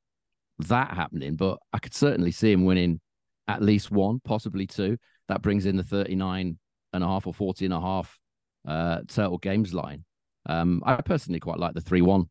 that 0.58 0.92
happening, 0.92 1.36
but 1.36 1.58
I 1.72 1.78
could 1.78 1.94
certainly 1.94 2.32
see 2.32 2.52
him 2.52 2.64
winning 2.64 3.00
at 3.48 3.62
least 3.62 3.90
one, 3.90 4.20
possibly 4.24 4.66
two. 4.66 4.98
That 5.28 5.42
brings 5.42 5.66
in 5.66 5.76
the 5.76 5.84
39 5.84 6.58
and 6.92 7.04
a 7.04 7.06
half 7.06 7.26
or 7.26 7.34
40 7.34 7.64
and 7.66 7.74
a 7.74 7.80
half 7.80 8.18
uh, 8.66 9.00
total 9.08 9.38
games 9.38 9.72
line. 9.72 10.04
Um, 10.46 10.82
I 10.84 11.00
personally 11.02 11.40
quite 11.40 11.58
like 11.58 11.74
the 11.74 11.80
3 11.80 12.02
1 12.02 12.24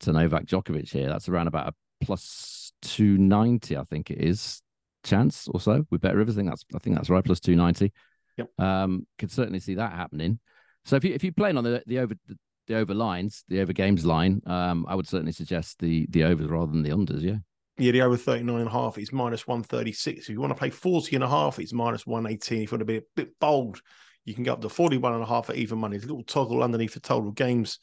to 0.00 0.12
Novak 0.12 0.46
Djokovic 0.46 0.90
here. 0.90 1.08
That's 1.08 1.28
around 1.28 1.48
about 1.48 1.68
a 1.68 2.04
plus 2.04 2.72
290, 2.82 3.76
I 3.76 3.84
think 3.84 4.10
it 4.10 4.18
is, 4.18 4.62
chance 5.02 5.48
or 5.48 5.60
so 5.60 5.86
with 5.90 6.00
Bet 6.00 6.14
Rivers. 6.14 6.36
I 6.36 6.40
think 6.40 6.50
that's, 6.50 6.64
I 6.74 6.78
think 6.78 6.96
that's 6.96 7.10
right, 7.10 7.24
plus 7.24 7.40
290. 7.40 7.92
Yep. 8.36 8.48
Um, 8.58 9.06
could 9.18 9.30
certainly 9.30 9.60
see 9.60 9.74
that 9.74 9.92
happening. 9.92 10.38
So 10.84 10.96
if 10.96 11.04
you 11.04 11.14
if 11.14 11.24
you're 11.24 11.32
playing 11.32 11.56
on 11.56 11.64
the 11.64 11.82
the 11.86 11.98
over 12.00 12.14
the, 12.26 12.36
the 12.66 12.76
over 12.76 12.94
lines, 12.94 13.44
the 13.48 13.60
over 13.60 13.72
games 13.72 14.04
line, 14.04 14.42
um, 14.46 14.84
I 14.88 14.94
would 14.94 15.08
certainly 15.08 15.32
suggest 15.32 15.78
the 15.78 16.06
the 16.10 16.24
overs 16.24 16.48
rather 16.48 16.72
than 16.72 16.82
the 16.82 16.90
unders. 16.90 17.22
Yeah. 17.22 17.38
Yeah, 17.76 17.90
the 17.90 18.02
over 18.02 18.16
39 18.16 18.60
and 18.60 18.68
a 18.68 18.70
half 18.70 18.98
is 18.98 19.12
minus 19.12 19.48
136. 19.48 20.20
If 20.20 20.28
you 20.28 20.40
want 20.40 20.52
to 20.52 20.58
play 20.58 20.70
40 20.70 21.16
and 21.16 21.24
a 21.24 21.28
half, 21.28 21.58
it's 21.58 21.72
minus 21.72 22.06
118. 22.06 22.62
If 22.62 22.70
you 22.70 22.76
want 22.76 22.80
to 22.80 22.84
be 22.84 22.98
a 22.98 23.02
bit 23.16 23.30
bold, 23.40 23.80
you 24.24 24.34
can 24.34 24.44
get 24.44 24.52
up 24.52 24.62
to 24.62 24.68
41 24.68 25.14
and 25.14 25.22
a 25.22 25.26
half 25.26 25.50
at 25.50 25.56
even 25.56 25.78
money. 25.78 25.96
There's 25.96 26.04
a 26.04 26.12
little 26.12 26.24
toggle 26.24 26.62
underneath 26.62 26.94
the 26.94 27.00
total 27.00 27.30
games 27.30 27.78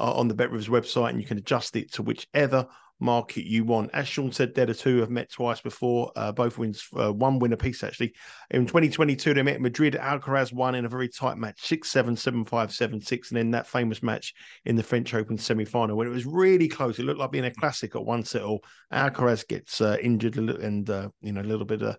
uh, 0.00 0.12
on 0.12 0.28
the 0.28 0.34
Bet 0.34 0.50
Rivers 0.50 0.68
website, 0.68 1.10
and 1.10 1.20
you 1.20 1.26
can 1.26 1.38
adjust 1.38 1.76
it 1.76 1.92
to 1.92 2.02
whichever 2.02 2.66
market 3.00 3.44
you 3.44 3.64
want. 3.64 3.90
As 3.92 4.08
Sean 4.08 4.32
said, 4.32 4.54
they're 4.54 4.66
the 4.66 4.74
two 4.74 4.98
have 4.98 5.10
met 5.10 5.30
twice 5.30 5.60
before. 5.60 6.12
Uh, 6.16 6.32
both 6.32 6.58
wins, 6.58 6.86
uh, 6.96 7.12
one 7.12 7.38
win 7.38 7.52
apiece 7.52 7.82
actually. 7.82 8.14
In 8.50 8.66
2022, 8.66 9.34
they 9.34 9.42
met 9.42 9.60
Madrid. 9.60 9.94
Alcaraz 9.94 10.52
won 10.52 10.74
in 10.74 10.84
a 10.84 10.88
very 10.88 11.08
tight 11.08 11.36
match, 11.36 11.60
6 11.62 11.88
7, 11.88 12.16
7 12.16 12.44
5, 12.44 12.72
7 12.72 13.00
6. 13.00 13.30
And 13.30 13.38
then 13.38 13.50
that 13.50 13.66
famous 13.66 14.02
match 14.02 14.34
in 14.64 14.76
the 14.76 14.82
French 14.82 15.12
Open 15.14 15.36
semi 15.36 15.64
final 15.64 15.96
when 15.96 16.06
it 16.06 16.10
was 16.10 16.26
really 16.26 16.68
close. 16.68 16.98
It 16.98 17.04
looked 17.04 17.20
like 17.20 17.32
being 17.32 17.44
a 17.44 17.54
classic 17.54 17.94
at 17.94 18.04
one 18.04 18.24
set 18.24 18.42
all. 18.42 18.64
Alcaraz 18.92 19.46
gets 19.46 19.80
uh, 19.80 19.96
injured 20.00 20.36
and, 20.36 20.88
uh, 20.88 21.08
you 21.20 21.32
know, 21.32 21.40
a 21.40 21.42
little 21.42 21.66
bit 21.66 21.82
of 21.82 21.96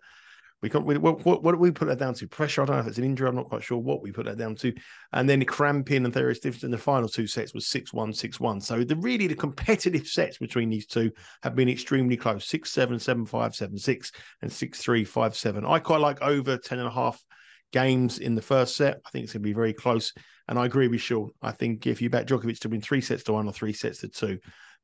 we 0.62 0.70
can 0.70 0.86
we, 0.86 0.98
what, 0.98 1.24
what, 1.26 1.44
what 1.44 1.52
do 1.52 1.58
we 1.58 1.72
put 1.72 1.88
that 1.90 2.00
down 2.00 2.14
to? 2.16 2.28
Pressure. 2.28 2.64
I 2.64 2.66
don't 2.66 2.76
know 2.78 2.82
if 2.82 2.88
it's 2.88 2.98
an 2.98 3.04
injury. 3.04 3.28
I'm 3.28 3.36
not 3.36 3.50
quite 3.50 3.64
sure 3.64 3.78
what 3.78 4.02
we 4.02 4.12
put 4.12 4.26
that 4.26 4.38
down 4.38 4.56
to. 4.56 4.74
And 5.14 5.30
then 5.30 5.44
cramping 5.46 6.06
and 6.06 6.14
Theory 6.14 6.36
stiffness 6.36 6.64
in 6.64 6.72
the 6.72 6.78
final 6.78 7.10
two 7.10 7.28
sets 7.28 7.54
was 7.54 7.68
6 7.68 7.94
1, 7.94 8.14
6 8.14 8.40
1. 8.40 8.62
So 8.62 8.84
the 8.84 8.96
really 8.96 9.28
the 9.28 9.36
competitive 9.36 10.08
sets 10.08 10.38
between 10.38 10.70
these 10.70 10.88
two 10.88 11.12
have 11.44 11.56
been 11.56 11.70
extremely 11.70 12.18
close 12.18 12.48
6 12.48 12.72
7, 12.72 13.00
7 13.00 13.26
5, 13.26 13.56
7 13.56 13.78
6, 13.78 14.12
and 14.42 14.52
6 14.52 14.80
3, 14.80 15.04
5 15.04 15.36
7. 15.36 15.66
I 15.66 15.80
quite 15.80 16.02
like 16.02 16.22
over 16.22 16.58
10 16.58 16.80
and 16.80 16.88
a 16.88 16.92
half 16.92 17.24
games 17.72 18.20
in 18.20 18.36
the 18.36 18.42
first 18.42 18.76
set. 18.76 19.02
I 19.06 19.10
think 19.10 19.24
it's 19.26 19.34
going 19.34 19.44
to 19.44 19.48
be 19.50 19.54
very 19.54 19.74
close. 19.74 20.14
And 20.48 20.58
I 20.58 20.66
agree 20.66 20.88
with 20.88 21.02
Sean. 21.02 21.32
I 21.42 21.52
think 21.52 21.88
if 21.88 22.02
you 22.02 22.10
bet 22.10 22.28
Djokovic 22.28 22.60
to 22.60 22.70
win 22.70 22.82
three 22.82 23.02
sets 23.02 23.24
to 23.24 23.34
one 23.34 23.48
or 23.48 23.54
three 23.54 23.74
sets 23.74 24.00
to 24.00 24.08
two, 24.08 24.40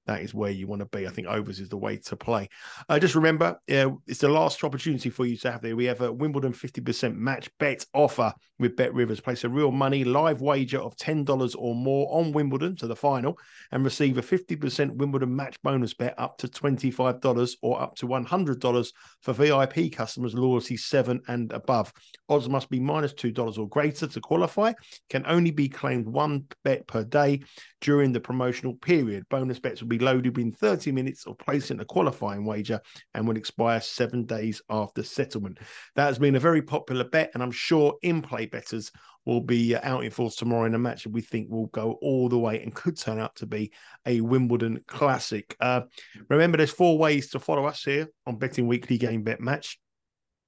that 0.08 0.22
is 0.22 0.34
where 0.34 0.52
you 0.52 0.68
want 0.68 0.80
to 0.80 0.98
be. 0.98 1.08
I 1.08 1.12
think 1.12 1.28
overs 1.28 1.60
is 1.60 1.70
the 1.70 1.78
way 1.78 1.98
to 1.98 2.16
play. 2.16 2.50
Uh, 2.90 3.00
just 3.00 3.16
remember, 3.16 3.60
uh, 3.72 3.92
it's 4.08 4.20
the 4.20 4.30
last 4.30 4.64
opportunity 4.64 5.10
for 5.10 5.26
you 5.26 5.38
to 5.38 5.52
have 5.52 5.62
there. 5.62 5.76
We 5.76 5.86
have 5.86 6.02
a 6.02 6.12
Wimbledon 6.12 6.54
50% 6.54 7.16
match 7.16 7.50
bet 7.60 7.86
offer 7.94 8.34
with 8.60 8.76
Bet 8.76 8.94
Rivers. 8.94 9.20
Place 9.20 9.44
a 9.44 9.50
real 9.50 9.72
money 9.72 10.04
live 10.04 10.42
wager 10.42 10.80
of 10.80 10.96
$10 10.96 11.56
or 11.58 11.76
more 11.76 12.08
on 12.12 12.32
Wimbledon 12.32 12.76
to 12.78 12.88
the 12.88 12.96
final 12.96 13.38
and 13.72 13.84
receive 13.84 14.18
a 14.18 14.22
50% 14.22 14.96
Wimbledon 14.96 15.36
match 15.36 15.62
bonus 15.62 15.94
bet 15.94 16.16
up 16.18 16.38
to 16.40 16.48
$25 16.48 17.56
or 17.62 17.82
up 17.82 17.96
to 17.96 18.08
$100 18.08 18.92
for 19.22 19.34
VIP 19.34 19.92
customers 19.92 20.34
loyalty 20.34 20.78
7 20.78 21.22
and 21.28 21.52
above. 21.52 21.94
Odds 22.28 22.50
must 22.50 22.70
be 22.70 22.80
minus 22.80 23.14
$2 23.14 23.58
or 23.58 23.68
greater 23.68 24.08
to 24.08 24.22
qualify. 24.22 24.74
Can 25.10 25.26
only 25.28 25.52
be 25.52 25.70
claimed 25.70 26.08
one 26.08 26.46
bet 26.64 26.88
per 26.88 27.04
day 27.04 27.42
during 27.82 28.12
the 28.12 28.20
promotional 28.20 28.76
period. 28.76 29.26
Bonus 29.30 29.60
bets 29.60 29.82
will 29.82 29.90
be 29.92 30.04
loaded 30.04 30.36
within 30.36 30.52
30 30.52 30.92
minutes 30.92 31.26
of 31.28 31.38
placing 31.38 31.80
a 31.80 31.86
qualifying 31.86 32.46
wager 32.46 32.80
and 33.14 33.28
will 33.28 33.38
expire 33.38 33.82
seven 33.82 34.26
days 34.26 34.62
after 34.70 35.04
settlement. 35.04 35.60
That 35.96 36.08
has 36.08 36.20
been 36.20 36.36
a 36.36 36.40
very 36.40 36.62
popular 36.62 37.04
bet, 37.04 37.32
and 37.34 37.44
I'm 37.44 37.52
sure 37.52 37.96
in 38.02 38.22
play 38.22 38.46
betters 38.46 38.92
will 39.26 39.42
be 39.42 39.76
out 39.76 40.04
in 40.04 40.12
force 40.12 40.36
tomorrow 40.36 40.66
in 40.66 40.74
a 40.74 40.80
match 40.80 41.04
that 41.04 41.12
we 41.12 41.22
think 41.22 41.50
will 41.50 41.68
go 41.68 41.94
all 42.02 42.28
the 42.28 42.40
way 42.40 42.62
and 42.62 42.74
could 42.74 42.98
turn 42.98 43.20
out 43.20 43.36
to 43.36 43.46
be 43.46 43.72
a 44.06 44.22
Wimbledon 44.22 44.84
classic. 44.88 45.56
Uh, 45.60 45.82
remember, 46.30 46.58
there's 46.58 46.72
four 46.72 46.98
ways 46.98 47.30
to 47.30 47.40
follow 47.40 47.66
us 47.66 47.84
here 47.84 48.08
on 48.26 48.38
Betting 48.38 48.68
Weekly 48.68 48.98
Game 48.98 49.22
Bet 49.22 49.40
Match. 49.40 49.80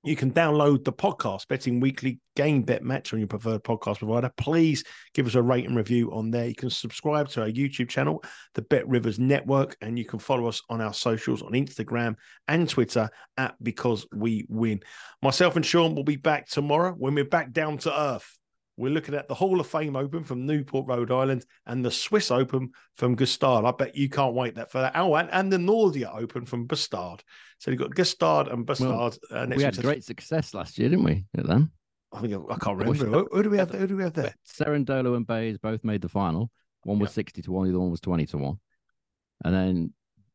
You 0.05 0.17
can 0.17 0.31
download 0.31 0.83
the 0.83 0.91
podcast, 0.91 1.47
Betting 1.47 1.79
Weekly 1.79 2.19
Game 2.35 2.63
Bet 2.63 2.83
Match 2.83 3.13
on 3.13 3.19
your 3.19 3.27
preferred 3.29 3.63
podcast 3.63 3.99
provider. 3.99 4.29
Please 4.35 4.83
give 5.13 5.25
us 5.27 5.35
a 5.35 5.41
rate 5.41 5.65
and 5.65 5.77
review 5.77 6.11
on 6.11 6.29
there. 6.29 6.45
You 6.45 6.55
can 6.55 6.69
subscribe 6.69 7.29
to 7.29 7.43
our 7.43 7.47
YouTube 7.47 7.87
channel, 7.87 8.21
the 8.53 8.63
Bet 8.63 8.85
Rivers 8.85 9.17
Network, 9.17 9.77
and 9.79 9.97
you 9.97 10.03
can 10.03 10.19
follow 10.19 10.47
us 10.47 10.61
on 10.69 10.81
our 10.81 10.93
socials 10.93 11.41
on 11.41 11.53
Instagram 11.53 12.15
and 12.49 12.67
Twitter 12.67 13.09
at 13.37 13.55
Because 13.63 14.05
We 14.13 14.45
Win. 14.49 14.81
Myself 15.21 15.55
and 15.55 15.65
Sean 15.65 15.95
will 15.95 16.03
be 16.03 16.17
back 16.17 16.49
tomorrow 16.49 16.91
when 16.91 17.15
we're 17.15 17.23
back 17.23 17.53
down 17.53 17.77
to 17.79 17.97
earth. 17.97 18.37
We're 18.75 18.91
looking 18.91 19.13
at 19.13 19.27
the 19.27 19.35
Hall 19.35 19.59
of 19.59 19.67
Fame 19.67 19.95
Open 19.95 20.23
from 20.23 20.47
Newport, 20.47 20.87
Rhode 20.87 21.11
Island, 21.11 21.45
and 21.67 21.85
the 21.85 21.91
Swiss 21.91 22.31
Open 22.31 22.71
from 22.95 23.15
Gstaad. 23.15 23.67
I 23.67 23.71
bet 23.71 23.95
you 23.95 24.09
can't 24.09 24.33
wait 24.33 24.55
that 24.55 24.71
for 24.71 24.79
that. 24.79 24.93
Oh, 24.95 25.13
and, 25.15 25.29
and 25.31 25.53
the 25.53 25.57
Nordea 25.57 26.11
Open 26.15 26.45
from 26.45 26.65
Bastard. 26.65 27.23
So 27.59 27.69
you've 27.69 27.79
got 27.79 27.91
Gstaad 27.91 28.51
and 28.51 28.65
Bastard. 28.65 28.87
Well, 28.87 29.13
uh, 29.31 29.47
we 29.55 29.61
had 29.61 29.77
great 29.77 30.03
success 30.03 30.55
last 30.55 30.79
year, 30.79 30.89
didn't 30.89 31.05
we? 31.05 31.25
At 31.37 31.45
them. 31.45 31.71
I 32.11 32.21
think 32.21 32.33
I 32.49 32.57
can't 32.57 32.77
remember. 32.77 33.05
Who, 33.05 33.29
who, 33.31 33.43
do 33.43 33.49
we 33.49 33.57
have? 33.57 33.71
Who 33.71 33.87
do 33.87 33.97
we 33.97 34.03
have 34.03 34.13
there? 34.13 34.33
Cerundolo 34.45 35.15
and 35.15 35.25
Baez 35.25 35.57
both 35.57 35.83
made 35.83 36.01
the 36.01 36.09
final. 36.09 36.49
One 36.83 36.99
was 36.99 37.11
sixty 37.11 37.41
to 37.43 37.51
one. 37.51 37.65
The 37.65 37.71
other 37.71 37.79
one 37.79 37.91
was 37.91 38.01
twenty 38.01 38.25
to 38.27 38.37
one. 38.37 38.59
And 39.45 39.53
then 39.53 39.93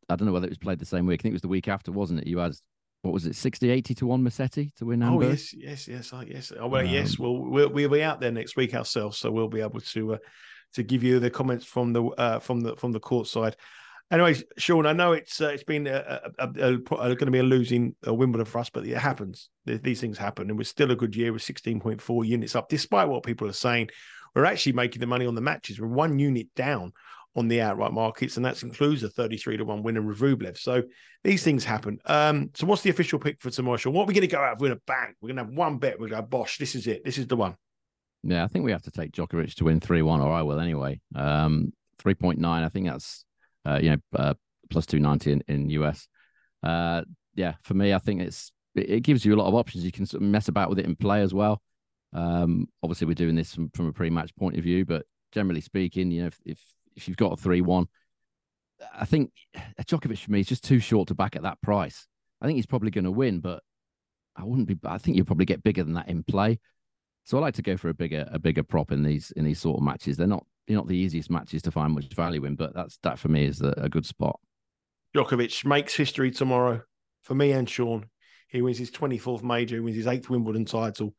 I 0.09 0.17
don't 0.17 0.27
know 0.27 0.33
whether 0.33 0.47
it 0.47 0.51
was 0.51 0.59
played 0.59 0.79
the 0.79 0.87
same 0.87 1.07
week. 1.07 1.21
I 1.21 1.23
think 1.23 1.33
it 1.33 1.35
was 1.35 1.43
the 1.43 1.49
week 1.49 1.69
after, 1.69 1.93
wasn't 1.93 2.21
it? 2.21 2.27
You 2.27 2.39
had 2.39 2.55
what 3.03 3.15
was 3.15 3.27
it 3.27 3.37
60 3.37 3.71
80 3.71 3.95
to 3.95 4.07
1 4.07 4.23
Musetti 4.23 4.75
to 4.75 4.87
win 4.87 5.01
Hamburg? 5.01 5.27
Oh 5.27 5.31
yes 5.31 5.55
yes 5.55 5.89
yes 5.89 6.13
yes. 6.27 6.53
Oh, 6.59 6.67
well 6.67 6.85
um, 6.85 6.93
yes 6.93 7.19
we'll, 7.19 7.39
we'll 7.39 7.71
we'll 7.71 7.89
be 7.89 8.03
out 8.03 8.21
there 8.21 8.33
next 8.33 8.57
week 8.57 8.75
ourselves 8.75 9.19
so 9.19 9.31
we'll 9.31 9.49
be 9.49 9.61
able 9.61 9.81
to 9.81 10.15
uh, 10.15 10.19
to 10.75 10.83
give 10.83 11.03
you 11.03 11.19
the 11.19 11.31
comments 11.31 11.65
from 11.65 11.93
the 11.93 12.05
uh, 12.05 12.39
from 12.41 12.61
the 12.61 12.77
from 12.77 12.93
the 12.93 13.01
court 13.01 13.27
side. 13.27 13.57
Anyway 14.11 14.35
Sean 14.57 14.87
I 14.87 14.93
know 14.93 15.13
it's 15.13 15.41
uh, 15.41 15.49
it's 15.49 15.65
been 15.65 15.87
a 15.87 16.21
going 16.39 17.17
to 17.19 17.31
be 17.31 17.39
a 17.39 17.45
losing 17.45 17.95
uh, 18.07 18.15
Wimbledon 18.15 18.47
for 18.47 18.59
us 18.59 18.71
but 18.71 18.87
it 18.87 18.97
happens. 18.97 19.51
These 19.65 20.01
things 20.01 20.19
happen 20.19 20.49
and 20.49 20.59
we're 20.59 20.65
still 20.65 20.91
a 20.91 20.97
good 20.97 21.15
year 21.15 21.33
with 21.33 21.43
16.4 21.43 22.27
units 22.27 22.57
up 22.57 22.69
despite 22.69 23.09
what 23.09 23.23
people 23.23 23.49
are 23.49 23.53
saying. 23.53 23.91
We're 24.35 24.45
actually 24.45 24.73
making 24.73 25.01
the 25.01 25.07
money 25.07 25.27
on 25.27 25.35
the 25.35 25.41
matches. 25.41 25.81
We're 25.81 25.89
one 25.89 26.19
unit 26.19 26.49
down 26.55 26.93
on 27.37 27.49
the 27.49 27.61
outright 27.61 27.93
markets, 27.93 28.37
and 28.37 28.45
that 28.45 28.63
includes 28.63 29.03
a 29.03 29.09
33 29.09 29.59
to 29.59 29.65
1 29.65 29.83
winner 29.83 30.03
with 30.03 30.19
Rublev. 30.19 30.59
So 30.59 30.83
these 31.23 31.43
things 31.43 31.65
happen. 31.65 31.99
Um, 32.07 32.51
so 32.55 32.67
what's 32.67 32.83
the 32.83 32.91
official 32.91 33.19
pick 33.19 33.41
for 33.41 33.51
tomorrow? 33.51 33.79
What 33.87 34.03
are 34.03 34.07
we 34.07 34.15
going 34.15 34.23
to 34.23 34.27
go 34.27 34.43
out 34.43 34.61
with 34.61 34.73
a 34.73 34.81
bang? 34.87 35.15
We're 35.21 35.29
going 35.29 35.37
to 35.37 35.45
have 35.45 35.53
one 35.53 35.79
bet. 35.79 36.01
We're 36.01 36.09
going 36.09 36.23
to 36.23 36.29
go, 36.29 36.39
Bosh, 36.39 36.59
this 36.59 36.75
is 36.75 36.87
it. 36.87 37.05
This 37.05 37.19
is 37.19 37.27
the 37.27 37.37
one. 37.37 37.55
Yeah, 38.23 38.45
I 38.45 38.49
think 38.49 38.65
we 38.65 38.73
have 38.73 38.83
to 38.83 38.91
take 38.91 39.13
Djokovic 39.13 39.55
to 39.55 39.65
win 39.65 39.81
3 39.81 40.03
1, 40.03 40.21
or 40.21 40.33
I 40.33 40.43
will 40.43 40.59
anyway. 40.59 41.01
Um, 41.15 41.73
3.9, 42.03 42.45
I 42.45 42.69
think 42.69 42.87
that's, 42.87 43.25
uh, 43.65 43.79
you 43.81 43.91
know, 43.91 43.97
uh, 44.17 44.35
plus 44.71 44.87
290 44.87 45.33
in, 45.33 45.43
in 45.49 45.71
US. 45.71 46.09
Uh, 46.63 47.03
yeah, 47.35 47.55
for 47.63 47.75
me, 47.75 47.95
I 47.95 47.99
think 47.99 48.23
it's 48.23 48.53
it, 48.75 48.91
it, 48.91 49.01
gives 49.01 49.25
you 49.25 49.35
a 49.35 49.39
lot 49.39 49.47
of 49.47 49.55
options. 49.55 49.85
You 49.85 49.93
can 49.93 50.07
sort 50.07 50.23
of 50.23 50.29
mess 50.29 50.49
about 50.49 50.69
with 50.69 50.79
it 50.79 50.87
in 50.87 50.97
play 50.97 51.23
as 51.23 51.33
well. 51.33 51.63
Um, 52.13 52.69
obviously, 52.83 53.07
we're 53.07 53.15
doing 53.15 53.37
this 53.37 53.55
from, 53.55 53.71
from 53.71 53.87
a 53.87 53.93
pre 53.93 54.11
match 54.11 54.35
point 54.37 54.57
of 54.57 54.65
view, 54.65 54.85
but 54.85 55.07
generally 55.33 55.61
speaking, 55.61 56.11
you 56.11 56.23
know, 56.23 56.27
if, 56.29 56.39
if 56.45 56.61
if 56.99 57.09
you've 57.09 57.17
got 57.17 57.33
a 57.33 57.37
three 57.37 57.61
one. 57.61 57.87
I 58.95 59.07
think 59.07 59.33
Djokovic 59.83 60.19
for 60.19 60.31
me 60.31 60.41
is 60.41 60.47
just 60.47 60.63
too 60.63 60.79
short 60.79 61.09
to 61.09 61.15
back 61.15 61.35
at 61.35 61.43
that 61.43 61.61
price. 61.63 62.07
I 62.41 62.47
think 62.47 62.57
he's 62.57 62.67
probably 62.67 62.91
going 62.91 63.05
to 63.05 63.11
win, 63.11 63.41
but 63.41 63.63
I 64.37 64.45
wouldn't 64.45 64.69
be. 64.69 64.77
I 64.85 64.99
think 64.99 65.17
you'll 65.17 65.27
probably 65.27 65.47
get 65.47 65.63
bigger 65.63 65.83
than 65.83 65.95
that 65.95 66.09
in 66.09 66.23
play. 66.23 66.61
So 67.25 67.37
I 67.37 67.41
like 67.41 67.55
to 67.55 67.63
go 67.63 67.77
for 67.77 67.89
a 67.89 67.95
bigger 67.95 68.29
a 68.31 68.39
bigger 68.39 68.63
prop 68.63 68.93
in 68.93 69.03
these 69.03 69.33
in 69.33 69.45
these 69.45 69.61
sort 69.61 69.79
of 69.79 69.85
matches. 69.85 70.17
They're 70.17 70.27
not 70.27 70.47
they're 70.67 70.77
not 70.77 70.87
the 70.87 70.97
easiest 70.97 71.31
matches 71.31 71.63
to 71.63 71.71
find 71.71 71.95
much 71.95 72.15
value 72.15 72.45
in, 72.45 72.55
but 72.55 72.75
that's 72.75 72.99
that 73.03 73.19
for 73.19 73.29
me 73.29 73.45
is 73.45 73.61
a, 73.61 73.75
a 73.77 73.89
good 73.89 74.07
spot. 74.07 74.39
Djokovic 75.17 75.65
makes 75.65 75.95
history 75.95 76.31
tomorrow 76.31 76.83
for 77.23 77.35
me 77.35 77.53
and 77.53 77.69
Sean. 77.69 78.07
He 78.49 78.63
wins 78.63 78.79
his 78.79 78.91
24th 78.91 79.43
major, 79.43 79.77
he 79.77 79.81
wins 79.81 79.97
his 79.97 80.07
eighth 80.07 80.31
Wimbledon 80.31 80.65
title. 80.65 81.15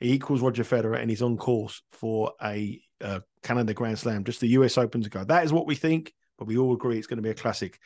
He 0.00 0.12
equals 0.12 0.40
Roger 0.40 0.64
Federer 0.64 0.98
and 0.98 1.08
he's 1.08 1.22
on 1.22 1.36
course 1.36 1.80
for 1.92 2.32
a 2.42 2.80
uh, 3.00 3.20
calendar 3.42 3.72
Grand 3.72 3.98
Slam, 3.98 4.24
just 4.24 4.40
the 4.40 4.48
US 4.48 4.78
Open 4.78 5.02
to 5.02 5.10
go. 5.10 5.24
That 5.24 5.44
is 5.44 5.52
what 5.52 5.66
we 5.66 5.74
think, 5.74 6.12
but 6.38 6.46
we 6.46 6.58
all 6.58 6.74
agree 6.74 6.98
it's 6.98 7.06
going 7.06 7.18
to 7.18 7.22
be 7.22 7.30
a 7.30 7.34
classic. 7.34 7.78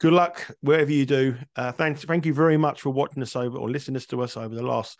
Good 0.00 0.12
luck 0.12 0.50
wherever 0.62 0.90
you 0.90 1.06
do. 1.06 1.36
Uh, 1.54 1.70
thanks, 1.70 2.04
thank 2.04 2.26
you 2.26 2.34
very 2.34 2.56
much 2.56 2.80
for 2.80 2.90
watching 2.90 3.22
us 3.22 3.36
over 3.36 3.56
or 3.56 3.70
listening 3.70 4.00
to 4.00 4.22
us 4.22 4.36
over 4.36 4.54
the 4.54 4.62
last 4.62 4.98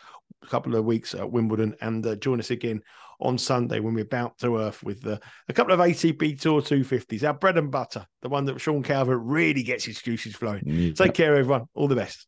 couple 0.49 0.75
of 0.75 0.85
weeks 0.85 1.13
at 1.13 1.29
Wimbledon, 1.29 1.75
and 1.81 2.05
uh, 2.05 2.15
join 2.15 2.39
us 2.39 2.51
again 2.51 2.81
on 3.19 3.37
Sunday 3.37 3.79
when 3.79 3.93
we're 3.93 4.03
about 4.03 4.37
to 4.39 4.57
earth 4.57 4.83
with 4.83 5.05
uh, 5.05 5.17
a 5.49 5.53
couple 5.53 5.73
of 5.73 5.79
ATP 5.79 6.39
Tour 6.39 6.61
250s, 6.61 7.23
our 7.23 7.33
bread 7.33 7.57
and 7.57 7.71
butter, 7.71 8.05
the 8.21 8.29
one 8.29 8.45
that 8.45 8.59
Sean 8.59 8.83
Calvert 8.83 9.19
really 9.21 9.63
gets 9.63 9.85
his 9.85 10.01
juices 10.01 10.35
flowing. 10.35 10.63
Take 10.93 11.13
care, 11.13 11.35
everyone. 11.35 11.65
All 11.73 11.87
the 11.87 11.95
best. 11.95 12.27